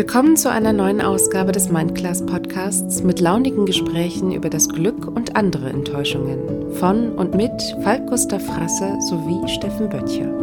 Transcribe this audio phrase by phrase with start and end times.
[0.00, 5.36] Willkommen zu einer neuen Ausgabe des Mindclass Podcasts mit launigen Gesprächen über das Glück und
[5.36, 7.52] andere Enttäuschungen von und mit
[7.82, 10.39] Falk Gustav Frasse sowie Steffen Böttcher.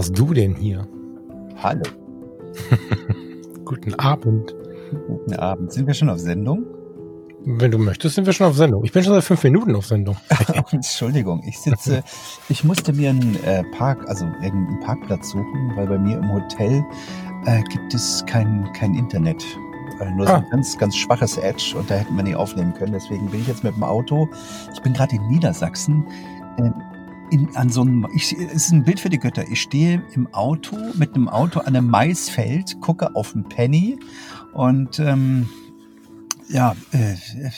[0.00, 0.88] Machst du denn hier?
[1.62, 1.82] Hallo.
[3.66, 4.54] Guten Abend.
[5.06, 5.70] Guten Abend.
[5.74, 6.64] Sind wir schon auf Sendung?
[7.44, 8.82] Wenn du möchtest, sind wir schon auf Sendung.
[8.82, 10.16] Ich bin schon seit fünf Minuten auf Sendung.
[10.70, 12.02] Entschuldigung, ich sitze,
[12.48, 16.82] ich musste mir einen äh, Park, also irgendeinen Parkplatz suchen, weil bei mir im Hotel
[17.44, 19.44] äh, gibt es kein, kein Internet.
[20.00, 20.30] Äh, nur ah.
[20.30, 22.92] so ein ganz, ganz schwaches Edge und da hätten wir nicht aufnehmen können.
[22.92, 24.30] Deswegen bin ich jetzt mit dem Auto.
[24.72, 26.06] Ich bin gerade in Niedersachsen.
[27.30, 29.44] In, an so einem, ich, es ist ein Bild für die Götter.
[29.50, 33.98] Ich stehe im Auto, mit einem Auto an einem Maisfeld, gucke auf einen Penny
[34.52, 35.48] und ähm,
[36.48, 37.14] ja, äh,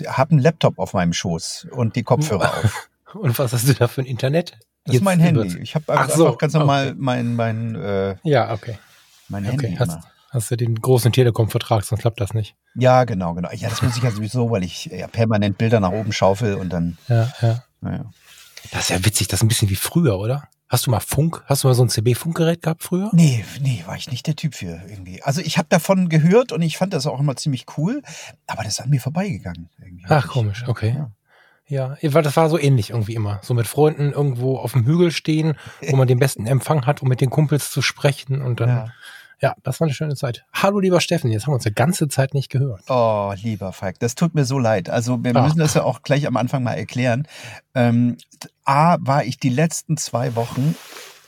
[0.06, 2.88] habe einen Laptop auf meinem Schoß und die Kopfhörer auf.
[3.14, 4.58] Und was hast du da für ein Internet?
[4.84, 5.58] Das ist mein Handy.
[5.60, 6.96] Ich habe einfach so, ganz normal okay.
[6.98, 8.78] mein, mein äh, Ja, okay.
[9.28, 9.66] Mein Handy.
[9.66, 9.76] Okay.
[9.78, 9.98] Hast,
[10.30, 12.56] hast, du den großen Telekom-Vertrag, sonst klappt das nicht.
[12.74, 13.50] Ja, genau, genau.
[13.52, 16.70] Ja, das muss ich ja sowieso, weil ich ja permanent Bilder nach oben schaufel und
[16.72, 16.96] dann.
[17.08, 17.64] Ja, ja.
[17.82, 18.10] Naja.
[18.70, 20.48] Das ist ja witzig, das ist ein bisschen wie früher, oder?
[20.68, 21.42] Hast du mal Funk?
[21.44, 23.10] Hast du mal so ein CB-Funkgerät gehabt früher?
[23.12, 25.22] Nee, nee, war ich nicht der Typ für irgendwie.
[25.22, 28.00] Also ich habe davon gehört und ich fand das auch immer ziemlich cool,
[28.46, 29.68] aber das ist an mir vorbeigegangen.
[29.78, 30.06] Irgendwie.
[30.08, 31.04] Ach, komisch, okay.
[31.68, 31.96] Ja.
[32.00, 33.38] ja, das war so ähnlich irgendwie immer.
[33.42, 35.56] So mit Freunden irgendwo auf dem Hügel stehen,
[35.86, 38.68] wo man den besten Empfang hat, um mit den Kumpels zu sprechen und dann.
[38.68, 38.86] Ja.
[39.42, 40.44] Ja, das war eine schöne Zeit.
[40.52, 42.84] Hallo, lieber Steffen, jetzt haben wir uns eine ganze Zeit nicht gehört.
[42.88, 44.88] Oh, lieber Falk, das tut mir so leid.
[44.88, 45.42] Also wir Ach.
[45.44, 47.26] müssen das ja auch gleich am Anfang mal erklären.
[47.74, 48.18] Ähm,
[48.64, 50.76] A, war ich die letzten zwei Wochen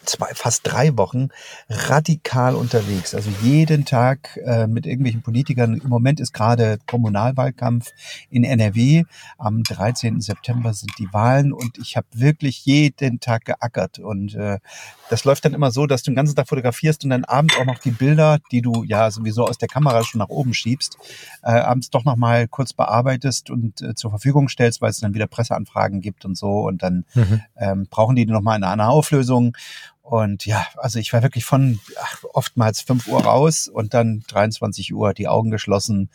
[0.04, 1.28] zwei, fast drei Wochen
[1.68, 3.14] radikal unterwegs.
[3.14, 5.80] Also jeden Tag äh, mit irgendwelchen Politikern.
[5.80, 7.90] Im Moment ist gerade Kommunalwahlkampf
[8.30, 9.04] in NRW.
[9.38, 10.20] Am 13.
[10.20, 13.98] September sind die Wahlen und ich habe wirklich jeden Tag geackert.
[13.98, 14.58] Und äh,
[15.14, 17.64] das läuft dann immer so, dass du den ganzen Tag fotografierst und dann abends auch
[17.64, 20.98] noch die Bilder, die du ja sowieso aus der Kamera schon nach oben schiebst,
[21.44, 25.14] äh, abends doch noch mal kurz bearbeitest und äh, zur Verfügung stellst, weil es dann
[25.14, 26.66] wieder Presseanfragen gibt und so.
[26.66, 27.42] Und dann mhm.
[27.56, 29.56] ähm, brauchen die noch mal eine andere Auflösung.
[30.02, 34.92] Und ja, also ich war wirklich von ach, oftmals fünf Uhr raus und dann 23
[34.94, 36.10] Uhr die Augen geschlossen,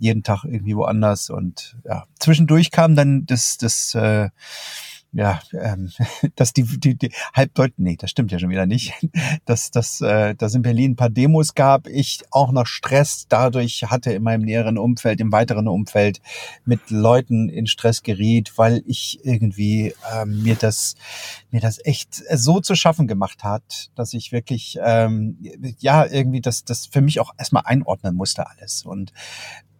[0.00, 1.30] jeden Tag irgendwie woanders.
[1.30, 4.30] Und ja, zwischendurch kam dann das, das äh,
[5.12, 5.90] ja, ähm,
[6.36, 8.94] dass die, die, die halbdeutsch, nee, das stimmt ja schon wieder nicht,
[9.44, 13.84] dass, dass, äh, dass in Berlin ein paar Demos gab, ich auch noch Stress dadurch
[13.88, 16.20] hatte in meinem näheren Umfeld, im weiteren Umfeld
[16.64, 20.94] mit Leuten in Stress geriet, weil ich irgendwie ähm, mir das,
[21.50, 25.38] mir das echt so zu schaffen gemacht hat, dass ich wirklich, ähm,
[25.78, 28.84] ja, irgendwie das, das für mich auch erstmal einordnen musste alles.
[28.84, 29.12] Und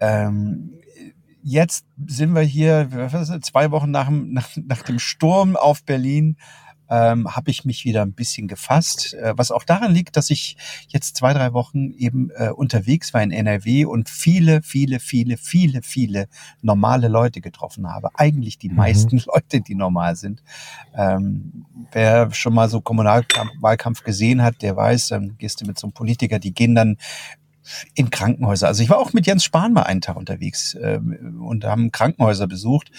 [0.01, 0.81] ähm,
[1.43, 2.89] jetzt sind wir hier,
[3.43, 6.37] zwei Wochen nach, nach, nach dem Sturm auf Berlin,
[6.91, 10.57] ähm, habe ich mich wieder ein bisschen gefasst, äh, was auch daran liegt, dass ich
[10.89, 15.83] jetzt zwei, drei Wochen eben äh, unterwegs war in NRW und viele, viele, viele, viele,
[15.83, 16.27] viele
[16.63, 18.11] normale Leute getroffen habe.
[18.15, 18.77] Eigentlich die mhm.
[18.77, 20.43] meisten Leute, die normal sind.
[20.97, 25.87] Ähm, wer schon mal so Kommunalwahlkampf gesehen hat, der weiß, dann gehst du mit so
[25.87, 26.97] einem Politiker, die gehen dann
[27.95, 28.69] in Krankenhäuser.
[28.69, 32.47] Also ich war auch mit Jens Spahn mal einen Tag unterwegs ähm, und haben Krankenhäuser
[32.47, 32.91] besucht.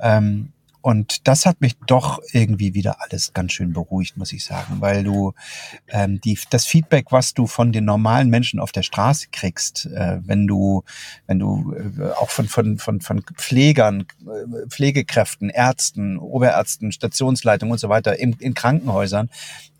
[0.00, 4.76] Ähm, und das hat mich doch irgendwie wieder alles ganz schön beruhigt, muss ich sagen,
[4.80, 5.34] weil du
[5.88, 10.20] ähm, die, das Feedback, was du von den normalen Menschen auf der Straße kriegst, äh,
[10.24, 10.84] wenn du,
[11.26, 17.78] wenn du äh, auch von, von, von, von Pflegern, äh, Pflegekräften, Ärzten, Oberärzten, Stationsleitungen und
[17.78, 19.30] so weiter in, in Krankenhäusern,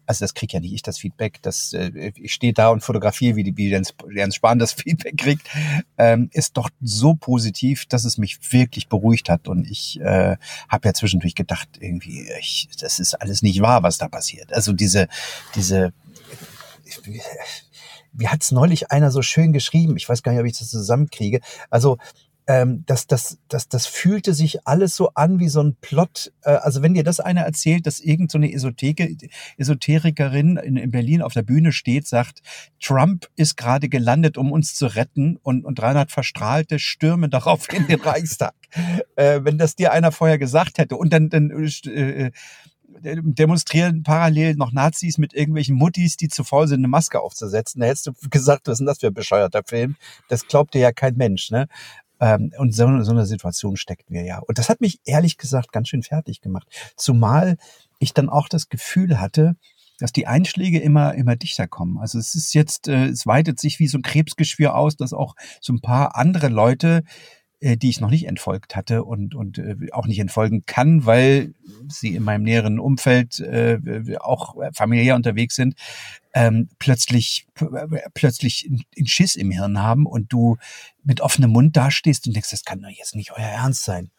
[0.08, 3.37] also das kriege ja nicht ich das Feedback, das äh, ich stehe da und fotografiere,
[3.37, 5.49] wie wie Jens, Jens Spahn das Feedback kriegt,
[5.99, 10.37] ähm, ist doch so positiv, dass es mich wirklich beruhigt hat und ich äh,
[10.69, 14.50] habe ja zwischendurch gedacht, irgendwie, ich, das ist alles nicht wahr, was da passiert.
[14.52, 15.08] Also diese
[15.55, 15.93] diese
[18.12, 19.96] wie hat es neulich einer so schön geschrieben?
[19.99, 21.40] Ich weiß gar nicht, ob ich das zusammenkriege.
[21.69, 21.99] Also
[22.48, 26.32] ähm, das, das, das, das fühlte sich alles so an wie so ein Plot.
[26.42, 30.90] Äh, also wenn dir das einer erzählt, dass irgend so eine Esoterik, Esoterikerin in, in
[30.90, 32.40] Berlin auf der Bühne steht, sagt,
[32.80, 37.86] Trump ist gerade gelandet, um uns zu retten und, und 300 Verstrahlte stürmen darauf in
[37.86, 38.54] den Reichstag.
[39.16, 42.30] Äh, wenn das dir einer vorher gesagt hätte und dann, dann äh,
[43.02, 47.80] demonstrieren parallel noch Nazis mit irgendwelchen Muttis, die zu faul sind, eine Maske aufzusetzen.
[47.80, 49.96] Da hättest du gesagt, was ist denn das für ein bescheuerter Film?
[50.28, 51.68] Das glaubt dir ja kein Mensch, ne?
[52.20, 54.38] Ähm, und so, so eine Situation steckten wir ja.
[54.38, 56.68] Und das hat mich ehrlich gesagt ganz schön fertig gemacht.
[56.96, 57.56] Zumal
[57.98, 59.56] ich dann auch das Gefühl hatte,
[59.98, 61.98] dass die Einschläge immer, immer dichter kommen.
[61.98, 65.34] Also es ist jetzt, äh, es weitet sich wie so ein Krebsgeschwür aus, dass auch
[65.60, 67.02] so ein paar andere Leute
[67.60, 71.54] äh, die ich noch nicht entfolgt hatte und, und äh, auch nicht entfolgen kann, weil
[71.88, 73.80] sie in meinem näheren Umfeld äh,
[74.20, 75.74] auch familiär unterwegs sind,
[76.34, 77.46] ähm, plötzlich
[78.14, 80.56] plötzlich einen Schiss im Hirn haben und du
[81.02, 84.10] mit offenem Mund dastehst und denkst, das kann doch jetzt nicht euer Ernst sein.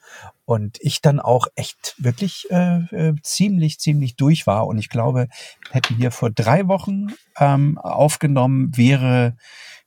[0.45, 4.65] Und ich dann auch echt wirklich äh, äh, ziemlich, ziemlich durch war.
[4.65, 5.27] Und ich glaube,
[5.71, 7.07] hätten wir vor drei Wochen
[7.37, 9.37] ähm, aufgenommen, wäre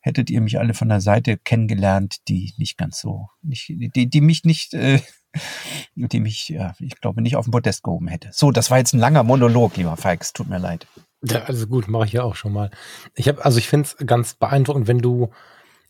[0.02, 4.20] hättet ihr mich alle von der Seite kennengelernt, die nicht ganz so, nicht, die, die
[4.20, 5.00] mich nicht, äh,
[5.94, 8.30] die mich, ja, ich glaube, nicht auf den Podest gehoben hätte.
[8.32, 10.86] So, das war jetzt ein langer Monolog, lieber Falks, tut mir leid.
[11.22, 12.70] Ja, also gut, mache ich ja auch schon mal.
[13.14, 15.30] Ich habe, also ich finde es ganz beeindruckend, wenn du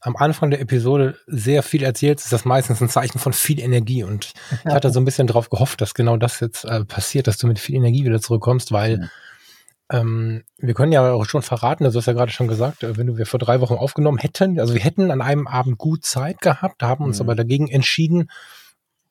[0.03, 4.03] am Anfang der Episode sehr viel erzählst, ist das meistens ein Zeichen von viel Energie.
[4.03, 4.32] Und
[4.65, 7.47] ich hatte so ein bisschen darauf gehofft, dass genau das jetzt äh, passiert, dass du
[7.47, 9.11] mit viel Energie wieder zurückkommst, weil mhm.
[9.93, 12.97] Ähm, wir können ja auch schon verraten, also du hast ja gerade schon gesagt, äh,
[12.97, 16.05] wenn du wir vor drei Wochen aufgenommen hätten, also wir hätten an einem Abend gut
[16.05, 17.27] Zeit gehabt, haben uns mhm.
[17.27, 18.31] aber dagegen entschieden,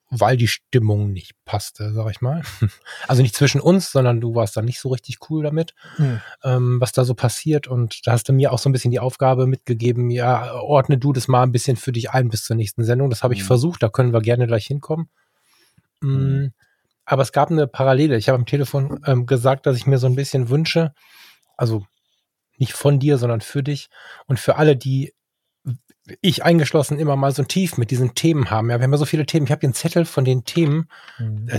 [0.09, 2.41] weil die Stimmung nicht passte, sag ich mal.
[3.07, 6.21] Also nicht zwischen uns, sondern du warst dann nicht so richtig cool damit, mhm.
[6.43, 7.67] ähm, was da so passiert.
[7.67, 11.13] Und da hast du mir auch so ein bisschen die Aufgabe mitgegeben, ja, ordne du
[11.13, 13.09] das mal ein bisschen für dich ein bis zur nächsten Sendung.
[13.09, 13.47] Das habe ich mhm.
[13.47, 15.09] versucht, da können wir gerne gleich hinkommen.
[17.05, 18.17] Aber es gab eine Parallele.
[18.17, 20.93] Ich habe am Telefon ähm, gesagt, dass ich mir so ein bisschen wünsche,
[21.57, 21.85] also
[22.57, 23.89] nicht von dir, sondern für dich
[24.27, 25.13] und für alle, die
[26.21, 28.69] ich eingeschlossen immer mal so ein Tief mit diesen Themen haben.
[28.69, 29.45] Ja, wir haben ja so viele Themen.
[29.45, 30.87] Ich habe hier einen Zettel von den Themen.
[31.19, 31.49] Mhm.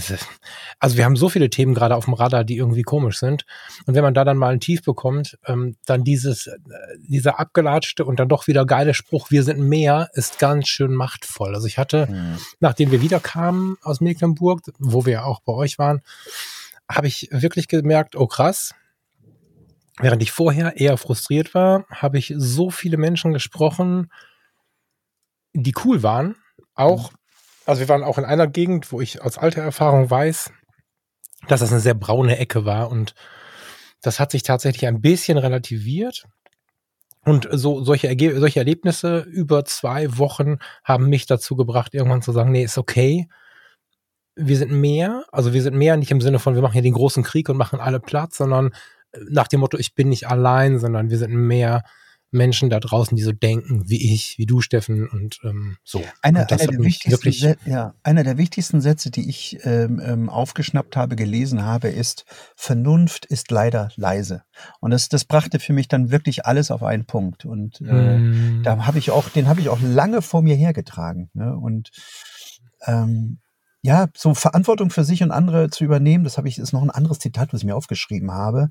[0.78, 3.44] Also wir haben so viele Themen gerade auf dem Radar, die irgendwie komisch sind.
[3.86, 6.58] Und wenn man da dann mal ein Tief bekommt, ähm, dann dieses, äh,
[6.98, 11.54] dieser abgelatschte und dann doch wieder geile Spruch, wir sind mehr, ist ganz schön machtvoll.
[11.54, 12.38] Also ich hatte, mhm.
[12.60, 16.02] nachdem wir wieder kamen aus Mecklenburg, wo wir ja auch bei euch waren,
[16.90, 18.74] habe ich wirklich gemerkt, oh krass,
[19.98, 24.10] Während ich vorher eher frustriert war, habe ich so viele Menschen gesprochen,
[25.52, 26.36] die cool waren.
[26.74, 27.12] Auch,
[27.66, 30.50] also wir waren auch in einer Gegend, wo ich aus alter Erfahrung weiß,
[31.48, 33.14] dass das eine sehr braune Ecke war und
[34.00, 36.24] das hat sich tatsächlich ein bisschen relativiert.
[37.24, 42.32] Und so solche, Erge solche Erlebnisse über zwei Wochen haben mich dazu gebracht, irgendwann zu
[42.32, 43.28] sagen, nee, ist okay.
[44.34, 46.94] Wir sind mehr, also wir sind mehr nicht im Sinne von, wir machen hier den
[46.94, 48.72] großen Krieg und machen alle Platz, sondern
[49.30, 51.82] nach dem Motto, ich bin nicht allein, sondern wir sind mehr
[52.32, 56.02] Menschen da draußen, die so denken wie ich, wie du, Steffen, und ähm, so.
[56.22, 60.96] Eine, und einer, der wichtigsten, ja, einer der wichtigsten Sätze, die ich ähm, ähm, aufgeschnappt
[60.96, 62.24] habe, gelesen habe, ist,
[62.56, 64.44] Vernunft ist leider leise.
[64.80, 67.44] Und das, das brachte für mich dann wirklich alles auf einen Punkt.
[67.44, 68.62] Und äh, mm.
[68.62, 71.30] da habe ich auch, den habe ich auch lange vor mir hergetragen.
[71.34, 71.54] Ne?
[71.54, 71.90] Und
[72.86, 73.41] ähm,
[73.84, 76.90] ja, so Verantwortung für sich und andere zu übernehmen, das habe ich, ist noch ein
[76.90, 78.70] anderes Zitat, was ich mir aufgeschrieben habe.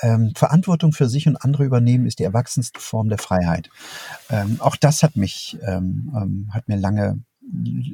[0.00, 3.70] Ähm, Verantwortung für sich und andere übernehmen ist die erwachsenste Form der Freiheit.
[4.30, 7.20] Ähm, auch das hat mich, ähm, ähm hat mir lange,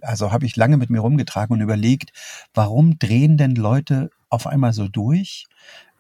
[0.03, 2.13] also habe ich lange mit mir rumgetragen und überlegt,
[2.53, 5.47] warum drehen denn Leute auf einmal so durch?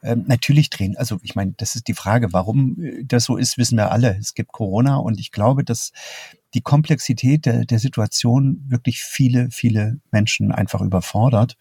[0.02, 0.96] Ähm, natürlich drehen.
[0.96, 4.16] Also ich meine, das ist die Frage, warum äh, das so ist, wissen wir alle.
[4.18, 5.92] Es gibt Corona und ich glaube, dass
[6.54, 11.56] die Komplexität der, der Situation wirklich viele, viele Menschen einfach überfordert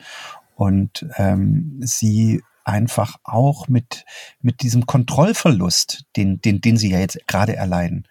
[0.55, 4.05] und ähm, sie einfach auch mit,
[4.41, 8.07] mit diesem Kontrollverlust, den, den, den sie ja jetzt gerade erleiden,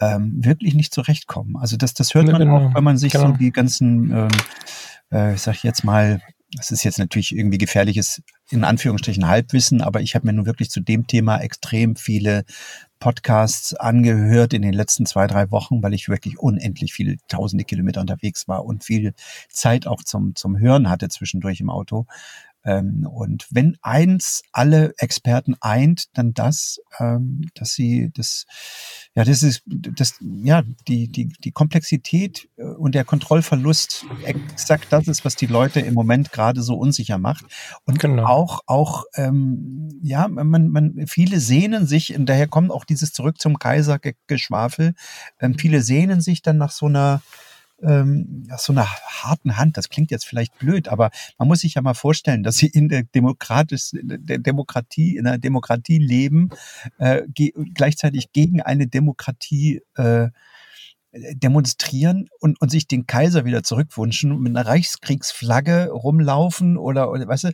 [0.00, 1.56] ähm, wirklich nicht zurechtkommen.
[1.56, 2.68] Also das, das hört man genau.
[2.68, 3.28] auch, wenn man sich genau.
[3.28, 4.28] so die ganzen, ähm,
[5.12, 6.20] äh, ich sag jetzt mal,
[6.54, 10.70] das ist jetzt natürlich irgendwie gefährliches, in Anführungsstrichen Halbwissen, aber ich habe mir nun wirklich
[10.70, 12.44] zu dem Thema extrem viele
[12.98, 18.00] Podcasts angehört in den letzten zwei, drei Wochen, weil ich wirklich unendlich viele tausende Kilometer
[18.00, 19.14] unterwegs war und viel
[19.48, 22.06] Zeit auch zum, zum Hören hatte zwischendurch im Auto.
[22.64, 28.46] Ähm, und wenn eins alle Experten eint, dann das, ähm, dass sie das,
[29.14, 35.08] ja, das ist, das, ja, die, die, die Komplexität äh, und der Kontrollverlust exakt das
[35.08, 37.44] ist, was die Leute im Moment gerade so unsicher macht.
[37.84, 38.26] Und genau.
[38.26, 43.40] auch, auch, ähm, ja, man, man, viele sehnen sich, und daher kommt auch dieses zurück
[43.40, 44.94] zum Kaiser Geschwafel,
[45.40, 47.22] ähm, viele sehnen sich dann nach so einer,
[47.82, 49.76] ähm, so einer harten Hand.
[49.76, 52.88] Das klingt jetzt vielleicht blöd, aber man muss sich ja mal vorstellen, dass sie in
[52.88, 56.50] der demokratisch, der Demokratie, in einer Demokratie leben,
[56.98, 60.28] äh, ge gleichzeitig gegen eine Demokratie äh,
[61.12, 67.44] demonstrieren und, und sich den Kaiser wieder zurückwünschen, mit einer Reichskriegsflagge rumlaufen oder, oder weißt
[67.44, 67.52] du,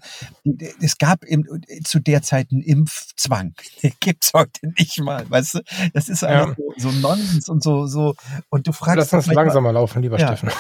[0.80, 1.44] es gab im,
[1.84, 3.54] zu der Zeit einen Impfzwang.
[3.82, 5.60] Den gibt's heute nicht mal, weißt du?
[5.92, 6.64] Das ist einfach ja.
[6.76, 8.14] so, so Nonsens und so, so,
[8.48, 9.12] und du fragst.
[9.12, 10.36] Lass uns langsamer laufen, lieber ja.
[10.36, 10.50] Steffen.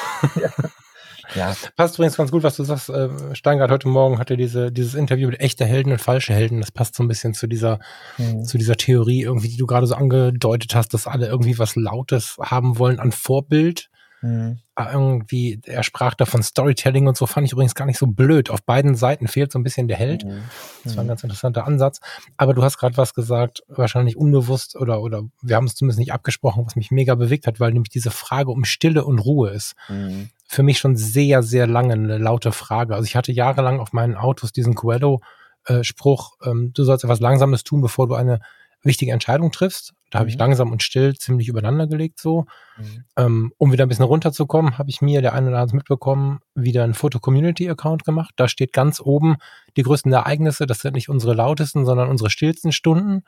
[0.40, 0.50] Ja.
[1.34, 1.54] Ja.
[1.76, 2.88] Passt übrigens ganz gut, was du sagst.
[2.88, 6.60] Äh, Steingart heute Morgen hatte diese, dieses Interview mit echter Helden und falsche Helden.
[6.60, 7.80] Das passt so ein bisschen zu dieser,
[8.16, 8.44] mhm.
[8.44, 12.36] zu dieser Theorie irgendwie, die du gerade so angedeutet hast, dass alle irgendwie was Lautes
[12.40, 13.90] haben wollen an Vorbild.
[14.20, 14.58] Mhm.
[14.74, 18.06] Ah, irgendwie, er sprach da von Storytelling und so, fand ich übrigens gar nicht so
[18.06, 18.50] blöd.
[18.50, 20.24] Auf beiden Seiten fehlt so ein bisschen der Held.
[20.24, 20.42] Mhm.
[20.84, 21.10] Das war ein mhm.
[21.10, 22.00] ganz interessanter Ansatz.
[22.36, 26.12] Aber du hast gerade was gesagt, wahrscheinlich unbewusst oder, oder wir haben es zumindest nicht
[26.12, 29.74] abgesprochen, was mich mega bewegt hat, weil nämlich diese Frage um Stille und Ruhe ist.
[29.88, 30.30] Mhm.
[30.50, 32.94] Für mich schon sehr, sehr lange eine laute Frage.
[32.94, 37.82] Also ich hatte jahrelang auf meinen Autos diesen Coelho-Spruch, ähm, du sollst etwas Langsames tun,
[37.82, 38.40] bevor du eine
[38.82, 39.92] wichtige Entscheidung triffst.
[40.10, 40.20] Da mhm.
[40.20, 42.46] habe ich langsam und still ziemlich übereinander gelegt so.
[42.76, 43.04] Mhm.
[43.16, 46.84] Ähm, um wieder ein bisschen runterzukommen, habe ich mir, der eine oder andere mitbekommen, wieder
[46.84, 48.32] einen Foto-Community-Account gemacht.
[48.36, 49.36] Da steht ganz oben
[49.76, 50.66] die größten Ereignisse.
[50.66, 53.24] Das sind nicht unsere lautesten, sondern unsere stillsten Stunden.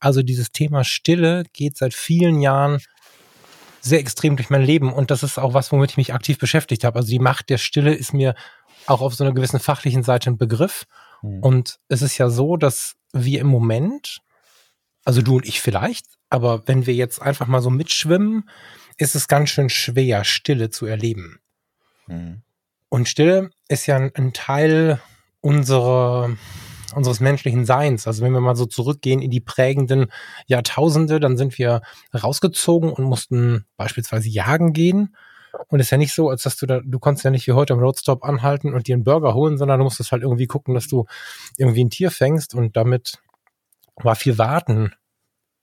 [0.00, 2.78] Also dieses Thema Stille geht seit vielen Jahren
[3.80, 4.92] sehr extrem durch mein Leben.
[4.92, 6.98] Und das ist auch was, womit ich mich aktiv beschäftigt habe.
[6.98, 8.34] Also die Macht der Stille ist mir
[8.86, 10.84] auch auf so einer gewissen fachlichen Seite ein Begriff.
[11.22, 11.42] Mhm.
[11.42, 14.20] Und es ist ja so, dass wir im Moment
[15.08, 18.46] also du und ich vielleicht, aber wenn wir jetzt einfach mal so mitschwimmen,
[18.98, 21.40] ist es ganz schön schwer, Stille zu erleben.
[22.08, 22.42] Mhm.
[22.90, 25.00] Und Stille ist ja ein, ein Teil
[25.40, 26.36] unserer,
[26.94, 28.06] unseres menschlichen Seins.
[28.06, 30.06] Also wenn wir mal so zurückgehen in die prägenden
[30.46, 31.82] Jahrtausende, dann sind wir
[32.14, 35.16] rausgezogen und mussten beispielsweise jagen gehen.
[35.68, 37.72] Und ist ja nicht so, als dass du da, du konntest ja nicht wie heute
[37.72, 40.88] am Roadstop anhalten und dir einen Burger holen, sondern du musstest halt irgendwie gucken, dass
[40.88, 41.06] du
[41.56, 43.18] irgendwie ein Tier fängst und damit
[43.96, 44.92] war viel Warten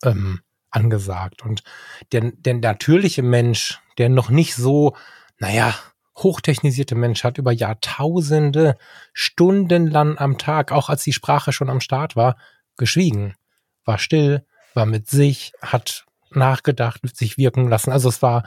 [0.03, 0.41] ähm,
[0.71, 1.43] angesagt.
[1.43, 1.63] Und
[2.11, 4.95] der, der natürliche Mensch, der noch nicht so,
[5.39, 5.75] naja,
[6.17, 8.77] hochtechnisierte Mensch hat über Jahrtausende,
[9.13, 12.37] stundenlang am Tag, auch als die Sprache schon am Start war,
[12.77, 13.35] geschwiegen,
[13.83, 17.91] war still, war mit sich, hat nachgedacht, sich wirken lassen.
[17.91, 18.43] Also es war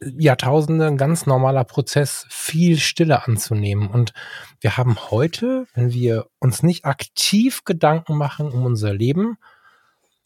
[0.00, 3.88] Jahrtausende ein ganz normaler Prozess, viel Stille anzunehmen.
[3.88, 4.12] Und
[4.60, 9.38] wir haben heute, wenn wir uns nicht aktiv Gedanken machen um unser Leben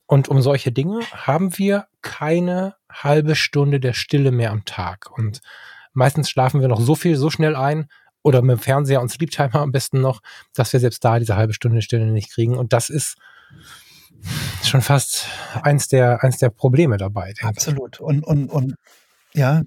[0.07, 5.11] und um solche Dinge, haben wir keine halbe Stunde der Stille mehr am Tag.
[5.17, 5.41] Und
[5.99, 7.89] meistens schlafen wir noch so viel, so schnell ein,
[8.23, 10.21] oder mit dem Fernseher und Sleeptimer am besten noch,
[10.55, 12.57] dass wir selbst da diese halbe Stunde Stille nicht kriegen.
[12.57, 13.17] Und das ist
[14.65, 15.27] schon fast
[15.63, 17.35] eins der, eins der Probleme dabei.
[17.43, 18.01] Absolut.
[18.01, 18.75] Und, und, und
[19.35, 19.63] ja,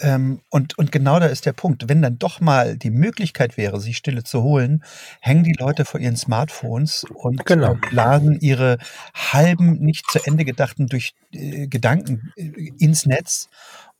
[0.00, 1.88] ähm, und, und genau da ist der Punkt.
[1.88, 4.82] Wenn dann doch mal die Möglichkeit wäre, sich Stille zu holen,
[5.20, 7.74] hängen die Leute vor ihren Smartphones und genau.
[7.74, 8.78] äh, laden ihre
[9.14, 13.48] halben, nicht zu Ende gedachten durch äh, Gedanken äh, ins Netz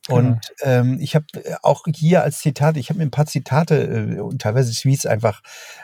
[0.07, 3.75] und ähm, ich habe äh, auch hier als Zitat, ich habe mir ein paar Zitate
[4.17, 5.41] äh, und teilweise Tweets einfach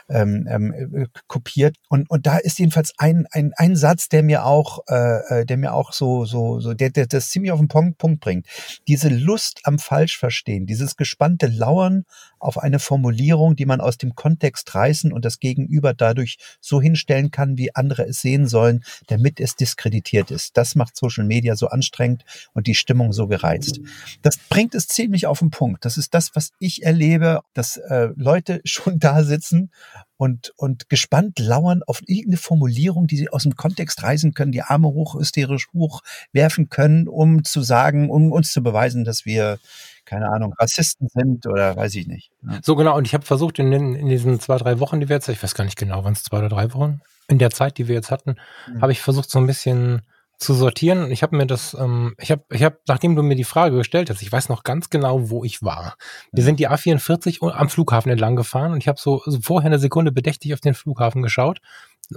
[0.08, 1.76] ähm, ähm, äh, kopiert.
[1.88, 5.56] Und, und da ist jedenfalls ein, ein, ein Satz, der mir auch, äh, äh der
[5.56, 8.46] mir auch so, so, so, der, der das ziemlich auf den Punkt, bringt.
[8.86, 12.04] Diese Lust am Falschverstehen, dieses gespannte Lauern
[12.38, 17.30] auf eine Formulierung, die man aus dem Kontext reißen und das Gegenüber dadurch so hinstellen
[17.30, 20.56] kann, wie andere es sehen sollen, damit es diskreditiert ist.
[20.56, 23.80] Das macht Social Media so anstrengend und die Stimmung so gereizt.
[24.20, 25.84] Das bringt es ziemlich auf den Punkt.
[25.84, 29.70] Das ist das, was ich erlebe, dass äh, Leute schon da sitzen
[30.16, 34.62] und, und gespannt lauern auf irgendeine Formulierung, die sie aus dem Kontext reißen können, die
[34.62, 36.02] Arme hoch, hysterisch hoch
[36.32, 39.58] werfen können, um zu sagen, um uns zu beweisen, dass wir
[40.04, 42.32] keine Ahnung, Rassisten sind oder weiß ich nicht.
[42.42, 42.58] Ja.
[42.62, 45.16] So genau, und ich habe versucht, in, den, in diesen zwei, drei Wochen, die wir
[45.16, 47.78] jetzt, ich weiß gar nicht genau, wann es zwei oder drei Wochen, in der Zeit,
[47.78, 48.36] die wir jetzt hatten,
[48.68, 48.82] mhm.
[48.82, 50.02] habe ich versucht, so ein bisschen
[50.42, 51.10] zu sortieren.
[51.10, 54.10] Ich habe mir das, ähm, ich habe, ich habe, nachdem du mir die Frage gestellt
[54.10, 55.96] hast, ich weiß noch ganz genau, wo ich war.
[56.32, 59.78] Wir sind die A44 am Flughafen entlang gefahren und ich habe so, so vorher eine
[59.78, 61.60] Sekunde bedächtig auf den Flughafen geschaut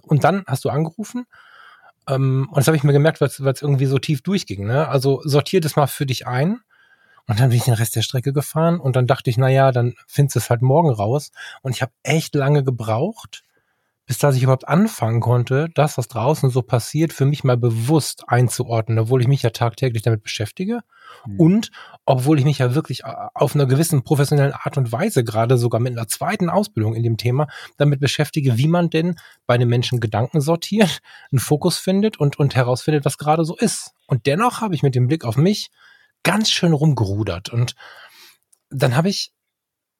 [0.01, 1.25] und dann hast du angerufen
[2.07, 4.65] ähm, und das habe ich mir gemerkt, weil es irgendwie so tief durchging.
[4.65, 4.87] Ne?
[4.87, 6.59] Also sortier das mal für dich ein.
[7.27, 9.71] Und dann bin ich den Rest der Strecke gefahren und dann dachte ich, na ja,
[9.71, 11.31] dann findest du es halt morgen raus.
[11.63, 13.43] Und ich habe echt lange gebraucht,
[14.05, 18.23] bis dass ich überhaupt anfangen konnte, das, was draußen so passiert, für mich mal bewusst
[18.27, 20.81] einzuordnen, obwohl ich mich ja tagtäglich damit beschäftige
[21.25, 21.39] mhm.
[21.39, 21.71] und
[22.05, 25.81] obwohl ich mich ja wirklich äh, auf einer gewissen professionellen Art und Weise gerade sogar
[25.81, 27.47] mit einer zweiten Ausbildung in dem Thema
[27.77, 29.15] damit beschäftige, wie man denn
[29.47, 30.99] bei einem Menschen Gedanken sortiert,
[31.31, 33.93] einen Fokus findet und, und herausfindet, was gerade so ist.
[34.07, 35.71] Und dennoch habe ich mit dem Blick auf mich
[36.21, 37.75] ganz schön rumgerudert und
[38.69, 39.31] dann habe ich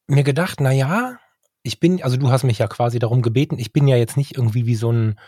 [0.08, 1.18] mir gedacht, na ja,
[1.66, 4.38] ich bin, also du hast mich ja quasi darum gebeten, ich bin ja jetzt nicht
[4.38, 5.20] irgendwie wie so ein,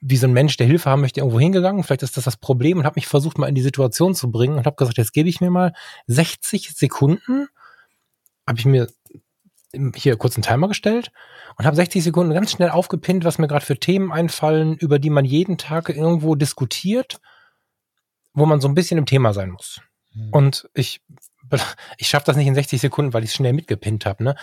[0.00, 1.84] wie so ein Mensch, der Hilfe haben möchte, irgendwo hingegangen.
[1.84, 4.56] Vielleicht ist das das Problem und habe mich versucht, mal in die Situation zu bringen
[4.56, 5.74] und habe gesagt, jetzt gebe ich mir mal
[6.06, 7.48] 60 Sekunden,
[8.46, 8.88] habe ich mir
[9.94, 11.12] hier kurz einen Timer gestellt
[11.58, 15.10] und habe 60 Sekunden ganz schnell aufgepinnt, was mir gerade für Themen einfallen, über die
[15.10, 17.20] man jeden Tag irgendwo diskutiert,
[18.32, 19.82] wo man so ein bisschen im Thema sein muss.
[20.14, 20.30] Mhm.
[20.30, 21.02] Und ich
[21.98, 24.24] ich schaffe das nicht in 60 Sekunden, weil ich es schnell mitgepinnt habe.
[24.24, 24.34] Ne?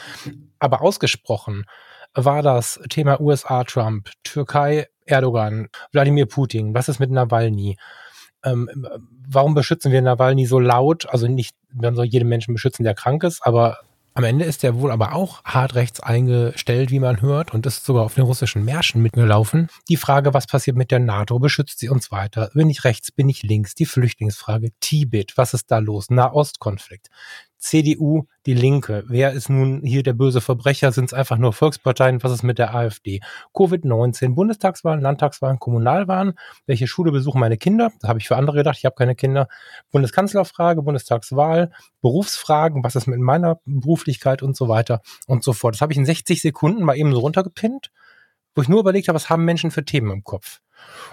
[0.60, 1.66] Aber ausgesprochen
[2.14, 7.78] war das Thema USA Trump, Türkei Erdogan, Wladimir Putin, was ist mit Nawalny?
[8.44, 8.70] Ähm,
[9.28, 11.08] warum beschützen wir Nawalny so laut?
[11.10, 13.80] Also nicht, man soll jeden Menschen beschützen, der krank ist, aber
[14.18, 17.86] am Ende ist er wohl aber auch hart rechts eingestellt, wie man hört, und ist
[17.86, 19.68] sogar auf den russischen Märschen mitgelaufen.
[19.90, 22.50] Die Frage, was passiert mit der NATO, beschützt sie uns weiter?
[22.56, 23.76] Bin ich rechts, bin ich links?
[23.76, 26.10] Die Flüchtlingsfrage, Tibet, was ist da los?
[26.10, 27.10] Nahostkonflikt.
[27.68, 29.04] CDU, die Linke.
[29.08, 30.94] Wer ist nun hier der böse Verbrecher?
[30.94, 32.24] Sind es einfach nur Volksparteien?
[32.24, 33.20] Was ist mit der AfD?
[33.54, 36.34] Covid-19, Bundestagswahlen, Landtagswahlen, Kommunalwahlen.
[36.66, 37.92] Welche Schule besuchen meine Kinder?
[38.00, 39.50] Da habe ich für andere gedacht, ich habe keine Kinder.
[39.92, 41.72] Bundeskanzlerfrage, Bundestagswahl,
[42.02, 45.76] Berufsfragen, was ist mit meiner Beruflichkeit und so weiter und so fort.
[45.76, 47.92] Das habe ich in 60 Sekunden mal eben so runtergepinnt,
[48.56, 50.62] wo ich nur überlegt habe, was haben Menschen für Themen im Kopf.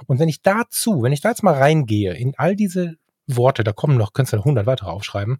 [0.06, 2.94] Und wenn ich dazu, wenn ich da jetzt mal reingehe in all diese
[3.26, 5.38] Worte, da kommen noch, könntest du 100 weitere aufschreiben,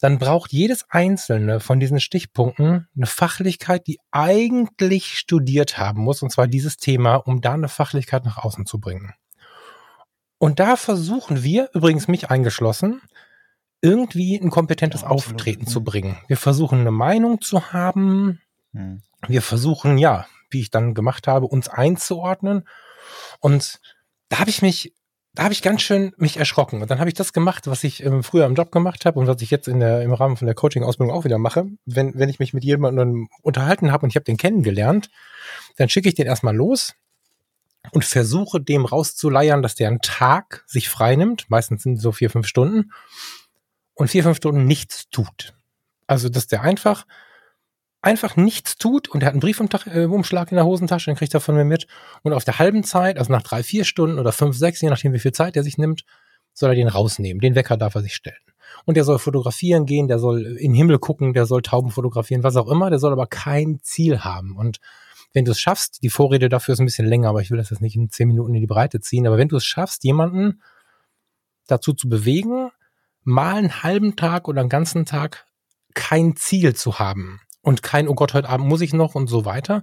[0.00, 6.30] dann braucht jedes einzelne von diesen Stichpunkten eine Fachlichkeit, die eigentlich studiert haben muss, und
[6.30, 9.14] zwar dieses Thema, um da eine Fachlichkeit nach außen zu bringen.
[10.38, 13.02] Und da versuchen wir, übrigens mich eingeschlossen,
[13.80, 16.16] irgendwie ein kompetentes ja, Auftreten zu bringen.
[16.28, 18.40] Wir versuchen eine Meinung zu haben.
[18.72, 19.02] Hm.
[19.26, 22.68] Wir versuchen, ja, wie ich dann gemacht habe, uns einzuordnen.
[23.40, 23.80] Und
[24.28, 24.94] da habe ich mich
[25.38, 26.82] da habe ich ganz schön mich erschrocken.
[26.82, 29.28] Und dann habe ich das gemacht, was ich ähm, früher im Job gemacht habe und
[29.28, 31.66] was ich jetzt in der, im Rahmen von der Coaching-Ausbildung auch wieder mache.
[31.86, 35.10] Wenn, wenn ich mich mit jemandem unterhalten habe und ich habe den kennengelernt,
[35.76, 36.94] dann schicke ich den erstmal los
[37.92, 41.48] und versuche dem rauszuleiern, dass der einen Tag sich freinimmt.
[41.48, 42.90] Meistens sind so vier, fünf Stunden.
[43.94, 45.54] Und vier, fünf Stunden nichts tut.
[46.08, 47.06] Also, dass der einfach
[48.00, 49.86] einfach nichts tut und er hat einen Briefumschlag
[50.46, 51.86] äh, in der Hosentasche, den kriegt er von mir mit.
[52.22, 55.12] Und auf der halben Zeit, also nach drei, vier Stunden oder fünf, sechs, je nachdem
[55.12, 56.04] wie viel Zeit er sich nimmt,
[56.52, 57.40] soll er den rausnehmen.
[57.40, 58.36] Den Wecker darf er sich stellen.
[58.84, 62.42] Und der soll fotografieren gehen, der soll in den Himmel gucken, der soll Tauben fotografieren,
[62.42, 64.56] was auch immer, der soll aber kein Ziel haben.
[64.56, 64.78] Und
[65.32, 67.70] wenn du es schaffst, die Vorrede dafür ist ein bisschen länger, aber ich will das
[67.70, 70.62] jetzt nicht in zehn Minuten in die Breite ziehen, aber wenn du es schaffst, jemanden
[71.66, 72.70] dazu zu bewegen,
[73.24, 75.46] mal einen halben Tag oder einen ganzen Tag
[75.94, 79.44] kein Ziel zu haben, und kein, oh Gott, heute Abend muss ich noch und so
[79.44, 79.82] weiter,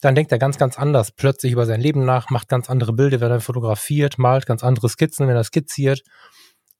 [0.00, 3.20] dann denkt er ganz, ganz anders plötzlich über sein Leben nach, macht ganz andere Bilder,
[3.20, 6.02] wenn er fotografiert, malt ganz andere Skizzen, wenn er skizziert.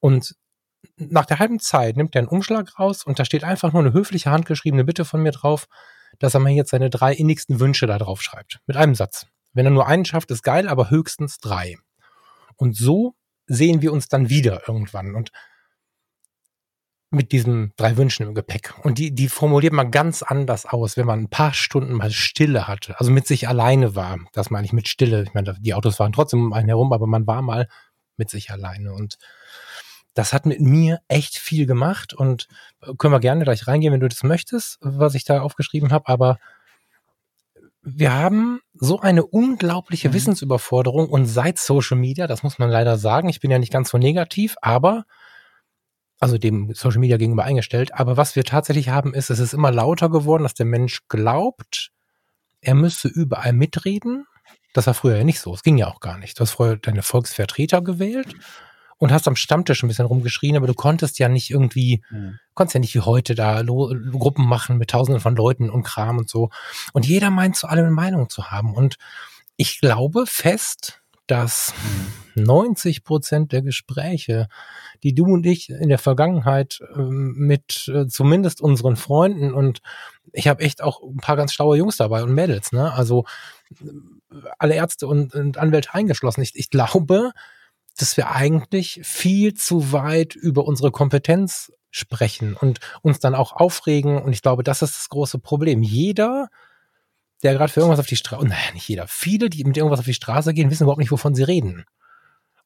[0.01, 0.35] Und
[0.97, 3.93] nach der halben Zeit nimmt er einen Umschlag raus und da steht einfach nur eine
[3.93, 5.67] höfliche handgeschriebene Bitte von mir drauf,
[6.19, 8.61] dass er mir jetzt seine drei innigsten Wünsche da drauf schreibt.
[8.67, 9.27] Mit einem Satz.
[9.53, 11.77] Wenn er nur einen schafft, ist geil, aber höchstens drei.
[12.57, 13.15] Und so
[13.47, 15.15] sehen wir uns dann wieder irgendwann.
[15.15, 15.31] Und
[17.11, 18.75] mit diesen drei Wünschen im Gepäck.
[18.83, 22.67] Und die, die formuliert man ganz anders aus, wenn man ein paar Stunden mal Stille
[22.67, 24.19] hatte, also mit sich alleine war.
[24.33, 25.23] Das meine ich mit Stille.
[25.23, 27.69] Ich meine, die Autos waren trotzdem um einen herum, aber man war mal
[28.17, 28.93] mit sich alleine.
[28.93, 29.19] Und
[30.15, 32.49] das hat mit mir echt viel gemacht und
[32.99, 36.09] können wir gerne gleich reingehen, wenn du das möchtest, was ich da aufgeschrieben habe.
[36.09, 36.39] Aber
[37.83, 40.15] wir haben so eine unglaubliche mhm.
[40.15, 43.91] Wissensüberforderung und seit Social Media, das muss man leider sagen, ich bin ja nicht ganz
[43.91, 45.05] so negativ, aber
[46.19, 47.95] also dem Social Media gegenüber eingestellt.
[47.95, 51.91] Aber was wir tatsächlich haben, ist, es ist immer lauter geworden, dass der Mensch glaubt,
[52.61, 54.27] er müsse überall mitreden.
[54.73, 55.55] Das war früher ja nicht so.
[55.55, 56.39] Es ging ja auch gar nicht.
[56.39, 58.35] Du hast früher deine Volksvertreter gewählt
[58.99, 62.39] und hast am Stammtisch ein bisschen rumgeschrien, aber du konntest ja nicht irgendwie, mhm.
[62.55, 66.29] konntest ja nicht wie heute da Gruppen machen mit tausenden von Leuten und Kram und
[66.29, 66.51] so.
[66.93, 68.75] Und jeder meint zu allem eine Meinung zu haben.
[68.75, 68.97] Und
[69.57, 71.75] ich glaube fest, dass
[72.35, 74.49] 90 Prozent der Gespräche,
[75.03, 79.81] die du und ich in der Vergangenheit äh, mit äh, zumindest unseren Freunden und
[80.33, 82.93] ich habe echt auch ein paar ganz schlaue Jungs dabei und Mädels, ne?
[82.93, 83.25] Also
[84.59, 86.43] alle Ärzte und, und Anwälte eingeschlossen.
[86.43, 87.33] Ich, ich glaube,
[87.97, 94.21] dass wir eigentlich viel zu weit über unsere Kompetenz sprechen und uns dann auch aufregen.
[94.21, 95.83] Und ich glaube, das ist das große Problem.
[95.83, 96.49] Jeder
[97.43, 100.07] der gerade für irgendwas auf die Straße, naja, nicht jeder, viele, die mit irgendwas auf
[100.07, 101.85] die Straße gehen, wissen überhaupt nicht, wovon sie reden.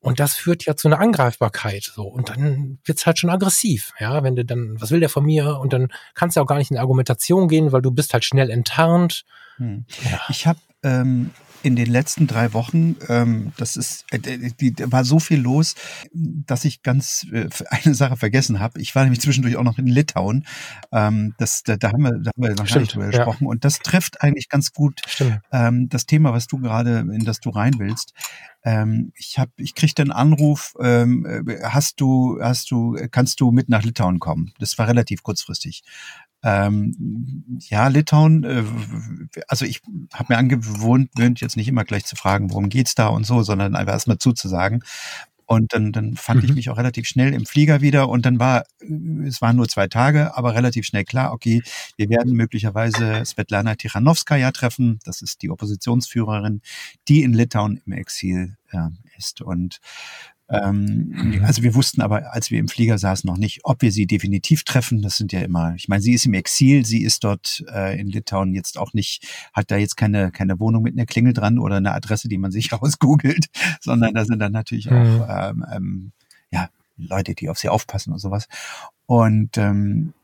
[0.02, 2.04] Und das führt ja zu einer Angreifbarkeit, so.
[2.04, 4.22] Und dann wird's halt schon aggressiv, ja.
[4.22, 5.59] Wenn du dann, was will der von mir?
[5.59, 8.48] Und dann kannst du auch gar nicht in Argumentation gehen, weil du bist halt schnell
[8.48, 9.24] enttarnt.
[9.56, 9.85] Hm.
[10.11, 10.20] Ja.
[10.30, 11.30] Ich habe ähm,
[11.62, 15.75] in den letzten drei Wochen, ähm, das ist, äh, die, die, war so viel los,
[16.12, 18.81] dass ich ganz äh, eine Sache vergessen habe.
[18.81, 20.46] Ich war nämlich zwischendurch auch noch in Litauen.
[20.92, 23.11] Ähm, das, da, da haben wir, da haben wir noch Stimmt, nicht drüber ja.
[23.11, 23.46] gesprochen.
[23.46, 25.01] Und das trifft eigentlich ganz gut
[25.53, 28.12] ähm, das Thema, was du gerade, in das du rein willst.
[28.62, 33.51] Ähm, ich habe, ich krieg den Anruf, ähm, äh, hast du, hast du, kannst du
[33.51, 34.53] mit nach Litauen kommen?
[34.59, 35.83] Das war relativ kurzfristig.
[36.42, 38.64] Ähm, ja, Litauen, äh,
[39.46, 43.24] also ich habe mir angewohnt, jetzt nicht immer gleich zu fragen, worum geht's da und
[43.24, 44.83] so, sondern einfach erstmal zuzusagen.
[45.50, 46.48] Und dann, dann fand mhm.
[46.48, 48.62] ich mich auch relativ schnell im Flieger wieder und dann war,
[49.26, 51.61] es waren nur zwei Tage, aber relativ schnell klar, okay,
[51.96, 55.00] wir werden möglicherweise Svetlana Tichanowskaja treffen.
[55.05, 56.62] Das ist die Oppositionsführerin,
[57.09, 59.42] die in Litauen im Exil äh, ist.
[59.42, 59.81] Und
[60.50, 61.44] ähm, mhm.
[61.44, 64.64] Also wir wussten aber, als wir im Flieger saßen, noch nicht, ob wir sie definitiv
[64.64, 65.00] treffen.
[65.00, 68.08] Das sind ja immer, ich meine, sie ist im Exil, sie ist dort äh, in
[68.08, 71.76] Litauen jetzt auch nicht, hat da jetzt keine, keine Wohnung mit einer Klingel dran oder
[71.76, 73.46] eine Adresse, die man sich rausgoogelt,
[73.80, 74.96] sondern da sind dann natürlich mhm.
[74.96, 76.12] auch ähm, ähm,
[76.50, 78.48] ja, Leute, die auf sie aufpassen und sowas.
[79.06, 80.14] Und ähm,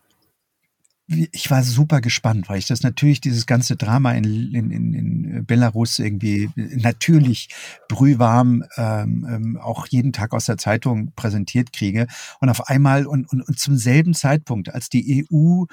[1.09, 6.01] ich war super gespannt, weil ich das natürlich dieses ganze Drama in, in, in Belarus
[6.01, 7.49] irgendwie natürlich
[7.88, 12.09] brühwarm ähm, ähm, auch jeden Tag aus der Zeitung präsentiert kriege.
[12.40, 15.64] Und auf einmal und, und, und zum selben Zeitpunkt, als die EU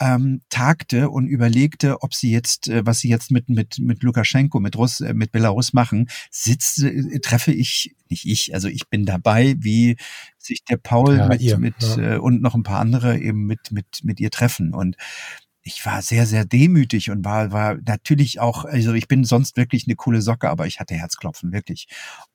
[0.00, 4.60] ähm, tagte und überlegte, ob sie jetzt, äh, was sie jetzt mit mit mit Lukaschenko,
[4.60, 9.04] mit Russ, äh, mit Belarus machen, sitze, äh, treffe ich nicht ich, also ich bin
[9.04, 9.96] dabei, wie
[10.38, 12.14] sich der Paul ja, mit, ihr, mit ja.
[12.14, 14.96] äh, und noch ein paar andere eben mit mit mit ihr treffen und
[15.68, 19.86] ich war sehr, sehr demütig und war, war natürlich auch, also ich bin sonst wirklich
[19.86, 21.88] eine coole Socke, aber ich hatte Herzklopfen, wirklich.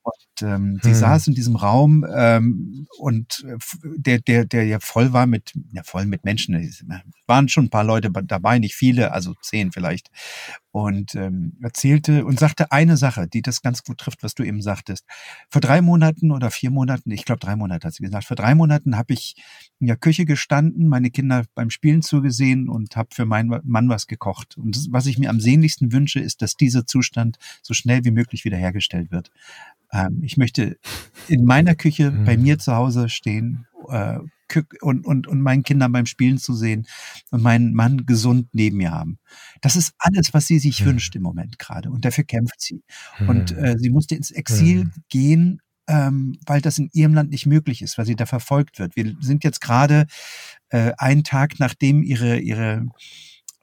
[0.04, 0.96] Und ähm, sie hm.
[0.96, 3.58] saß in diesem Raum ähm, und äh,
[3.96, 6.56] der, der, der ja voll war mit, ja voll mit Menschen.
[6.56, 6.84] Es
[7.26, 10.10] waren schon ein paar Leute dabei, nicht viele, also zehn vielleicht.
[10.72, 14.62] Und ähm, erzählte und sagte eine Sache, die das ganz gut trifft, was du eben
[14.62, 15.06] sagtest.
[15.50, 18.56] Vor drei Monaten oder vier Monaten, ich glaube drei Monate hat sie gesagt, vor drei
[18.56, 19.36] Monaten habe ich
[19.80, 24.08] in der Küche gestanden, meine Kinder beim Spielen zugesehen und habe für meinen Mann was
[24.08, 24.58] gekocht.
[24.58, 28.12] Und das, was ich mir am sehnlichsten wünsche, ist, dass dieser Zustand so schnell wie
[28.12, 29.32] möglich wiederhergestellt wird.
[29.94, 30.78] Ähm, ich möchte
[31.28, 32.26] in meiner Küche mhm.
[32.26, 34.20] bei mir zu Hause stehen äh,
[34.82, 36.86] und, und, und meinen Kindern beim Spielen zu sehen
[37.32, 39.18] und meinen Mann gesund neben mir haben.
[39.62, 40.86] Das ist alles, was sie sich mhm.
[40.86, 41.90] wünscht im Moment gerade.
[41.90, 42.84] Und dafür kämpft sie.
[43.20, 43.30] Mhm.
[43.30, 44.92] Und äh, sie musste ins Exil mhm.
[45.10, 48.96] gehen, ähm, weil das in ihrem Land nicht möglich ist, weil sie da verfolgt wird.
[48.96, 50.06] Wir sind jetzt gerade
[50.70, 52.88] äh, einen Tag, nachdem ihre, ihre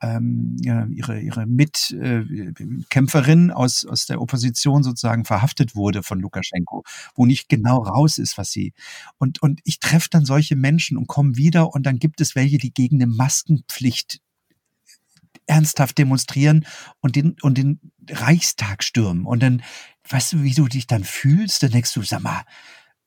[0.00, 6.84] ähm, ihre, ihre Mitkämpferin äh, aus, aus der Opposition sozusagen verhaftet wurde von Lukaschenko,
[7.14, 8.72] wo nicht genau raus ist, was sie.
[9.18, 12.58] Und, und ich treffe dann solche Menschen und komme wieder und dann gibt es welche,
[12.58, 14.20] die gegen eine Maskenpflicht
[15.46, 16.64] ernsthaft demonstrieren
[17.00, 19.26] und den, und den Reichstag stürmen.
[19.26, 19.62] Und dann,
[20.08, 21.62] weißt du, wie du dich dann fühlst?
[21.62, 22.44] Dann denkst du, sag mal,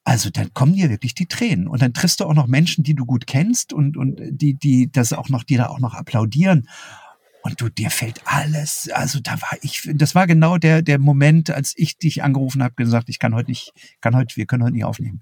[0.03, 1.67] also dann kommen dir wirklich die Tränen.
[1.67, 4.91] Und dann triffst du auch noch Menschen, die du gut kennst und, und die, die
[4.91, 6.67] das auch noch, die da auch noch applaudieren.
[7.41, 11.49] Und du, dir fällt alles, also da war ich, das war genau der, der Moment,
[11.49, 14.73] als ich dich angerufen habe, gesagt, ich kann heute nicht, kann heute, wir können heute
[14.73, 15.21] nicht aufnehmen.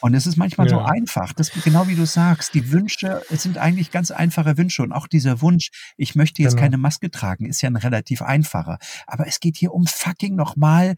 [0.00, 0.76] Und es ist manchmal ja.
[0.76, 4.82] so einfach, das genau wie du sagst, die Wünsche, es sind eigentlich ganz einfache Wünsche
[4.82, 6.62] und auch dieser Wunsch, ich möchte jetzt genau.
[6.62, 8.78] keine Maske tragen, ist ja ein relativ einfacher.
[9.06, 10.94] Aber es geht hier um fucking nochmal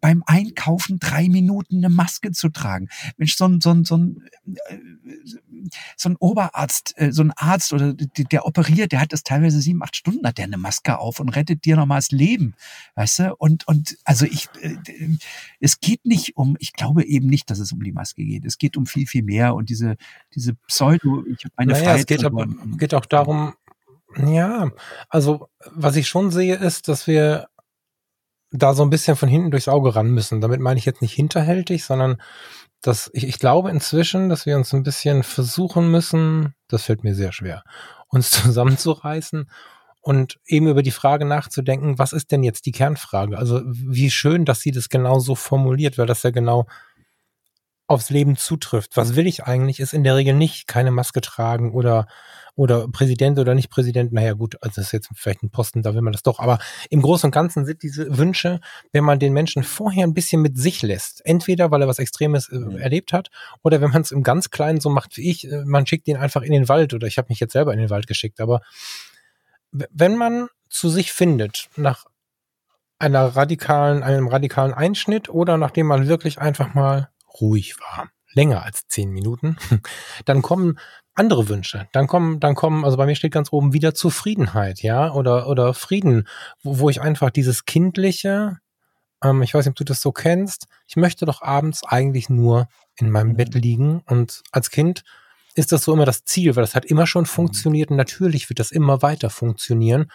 [0.00, 2.88] beim Einkaufen drei Minuten eine Maske zu tragen.
[3.16, 4.28] Mensch, so ein, so ein, so ein,
[4.66, 4.78] äh,
[5.96, 9.82] so ein Oberarzt, äh, so ein Arzt oder der operiert, der hat das teilweise sieben,
[9.82, 12.54] acht Stunden, hat der eine Maske auf und rettet dir nochmal das Leben.
[12.94, 13.34] Weißt du?
[13.36, 14.76] Und, und also ich, äh,
[15.58, 18.44] es geht nicht um, ich glaube eben nicht, dass es um die Maske geht.
[18.44, 19.96] Es geht um viel, viel mehr und diese,
[20.34, 22.00] diese Pseudo, ich habe meine naja, Freiheit.
[22.00, 22.46] Es geht, aber,
[22.78, 23.54] geht auch darum,
[24.16, 24.70] ja,
[25.08, 27.48] also was ich schon sehe, ist, dass wir
[28.50, 30.40] da so ein bisschen von hinten durchs Auge ran müssen.
[30.40, 32.20] Damit meine ich jetzt nicht hinterhältig, sondern
[32.82, 37.14] dass ich, ich glaube inzwischen, dass wir uns ein bisschen versuchen müssen, das fällt mir
[37.14, 37.62] sehr schwer,
[38.08, 39.48] uns zusammenzureißen
[40.00, 43.36] und eben über die Frage nachzudenken, was ist denn jetzt die Kernfrage?
[43.36, 46.66] Also wie schön, dass sie das genau so formuliert, weil das ja genau
[47.90, 48.96] aufs Leben zutrifft.
[48.96, 52.06] Was will ich eigentlich, ist in der Regel nicht keine Maske tragen oder
[52.54, 55.94] oder Präsident oder nicht Präsident, naja gut, also das ist jetzt vielleicht ein Posten, da
[55.94, 56.58] will man das doch, aber
[56.90, 58.60] im Großen und Ganzen sind diese Wünsche,
[58.92, 62.48] wenn man den Menschen vorher ein bisschen mit sich lässt, entweder weil er was Extremes
[62.50, 62.76] äh, mhm.
[62.76, 63.30] erlebt hat
[63.62, 66.16] oder wenn man es im ganz Kleinen so macht wie ich, äh, man schickt ihn
[66.16, 68.60] einfach in den Wald oder ich habe mich jetzt selber in den Wald geschickt, aber
[69.72, 72.04] wenn man zu sich findet, nach
[72.98, 77.08] einer radikalen, einem radikalen Einschnitt oder nachdem man wirklich einfach mal
[77.40, 79.56] ruhig war, länger als zehn Minuten,
[80.24, 80.78] dann kommen
[81.14, 81.88] andere Wünsche.
[81.92, 85.74] Dann kommen, dann kommen, also bei mir steht ganz oben wieder Zufriedenheit, ja, oder, oder
[85.74, 86.26] Frieden,
[86.62, 88.58] wo, wo ich einfach dieses kindliche,
[89.22, 92.68] ähm, ich weiß nicht, ob du das so kennst, ich möchte doch abends eigentlich nur
[92.96, 93.60] in meinem Bett mhm.
[93.60, 95.02] liegen und als Kind
[95.54, 97.26] ist das so immer das Ziel, weil das hat immer schon mhm.
[97.26, 100.10] funktioniert und natürlich wird das immer weiter funktionieren.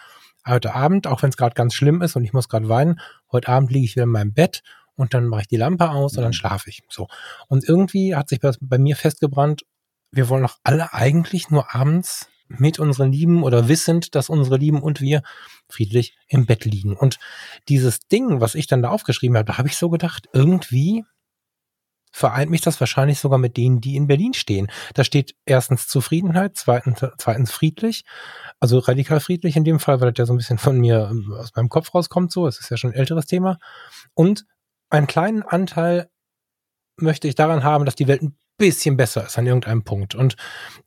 [0.48, 3.00] Heute Abend, auch wenn es gerade ganz schlimm ist und ich muss gerade weinen,
[3.32, 4.64] heute Abend liege ich wieder in meinem Bett
[4.96, 6.34] und dann mache ich die Lampe aus und dann mhm.
[6.34, 6.82] schlafe ich.
[6.90, 7.08] So.
[7.48, 9.64] Und irgendwie hat sich bei, bei mir festgebrannt,
[10.12, 14.82] wir wollen doch alle eigentlich nur abends mit unseren Lieben oder wissend, dass unsere Lieben
[14.82, 15.24] und wir
[15.68, 16.96] friedlich im Bett liegen.
[16.96, 17.18] Und
[17.68, 21.04] dieses Ding, was ich dann da aufgeschrieben habe, da habe ich so gedacht, irgendwie
[22.16, 24.72] vereint mich das wahrscheinlich sogar mit denen, die in Berlin stehen.
[24.94, 28.06] Da steht erstens Zufriedenheit, zweitens, zweitens friedlich,
[28.62, 31.34] also radikal friedlich in dem Fall, weil das ja so ein bisschen von mir ähm,
[31.38, 33.58] aus meinem Kopf rauskommt, so, es ist ja schon ein älteres Thema.
[34.14, 34.46] Und
[34.90, 36.10] einen kleinen Anteil
[36.98, 40.16] möchte ich daran haben, dass die Welt ein bisschen besser ist an irgendeinem Punkt.
[40.16, 40.36] Und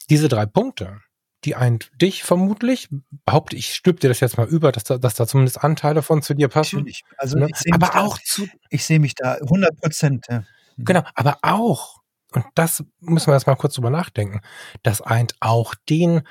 [0.08, 1.00] diese drei Punkte,
[1.44, 2.88] die eint dich vermutlich.
[3.24, 6.22] Behaupte ich, stülp dir das jetzt mal über, dass da, dass da zumindest Anteile von
[6.22, 6.76] zu dir passen.
[6.76, 7.04] Natürlich.
[7.16, 7.48] Also ne?
[7.70, 8.48] aber auch da, zu.
[8.70, 10.26] Ich sehe mich da 100 Prozent.
[10.28, 10.40] Ja.
[10.76, 10.84] Mhm.
[10.84, 12.00] Genau, aber auch,
[12.32, 14.40] und das müssen wir jetzt mal kurz drüber nachdenken,
[14.82, 16.22] das eint auch den,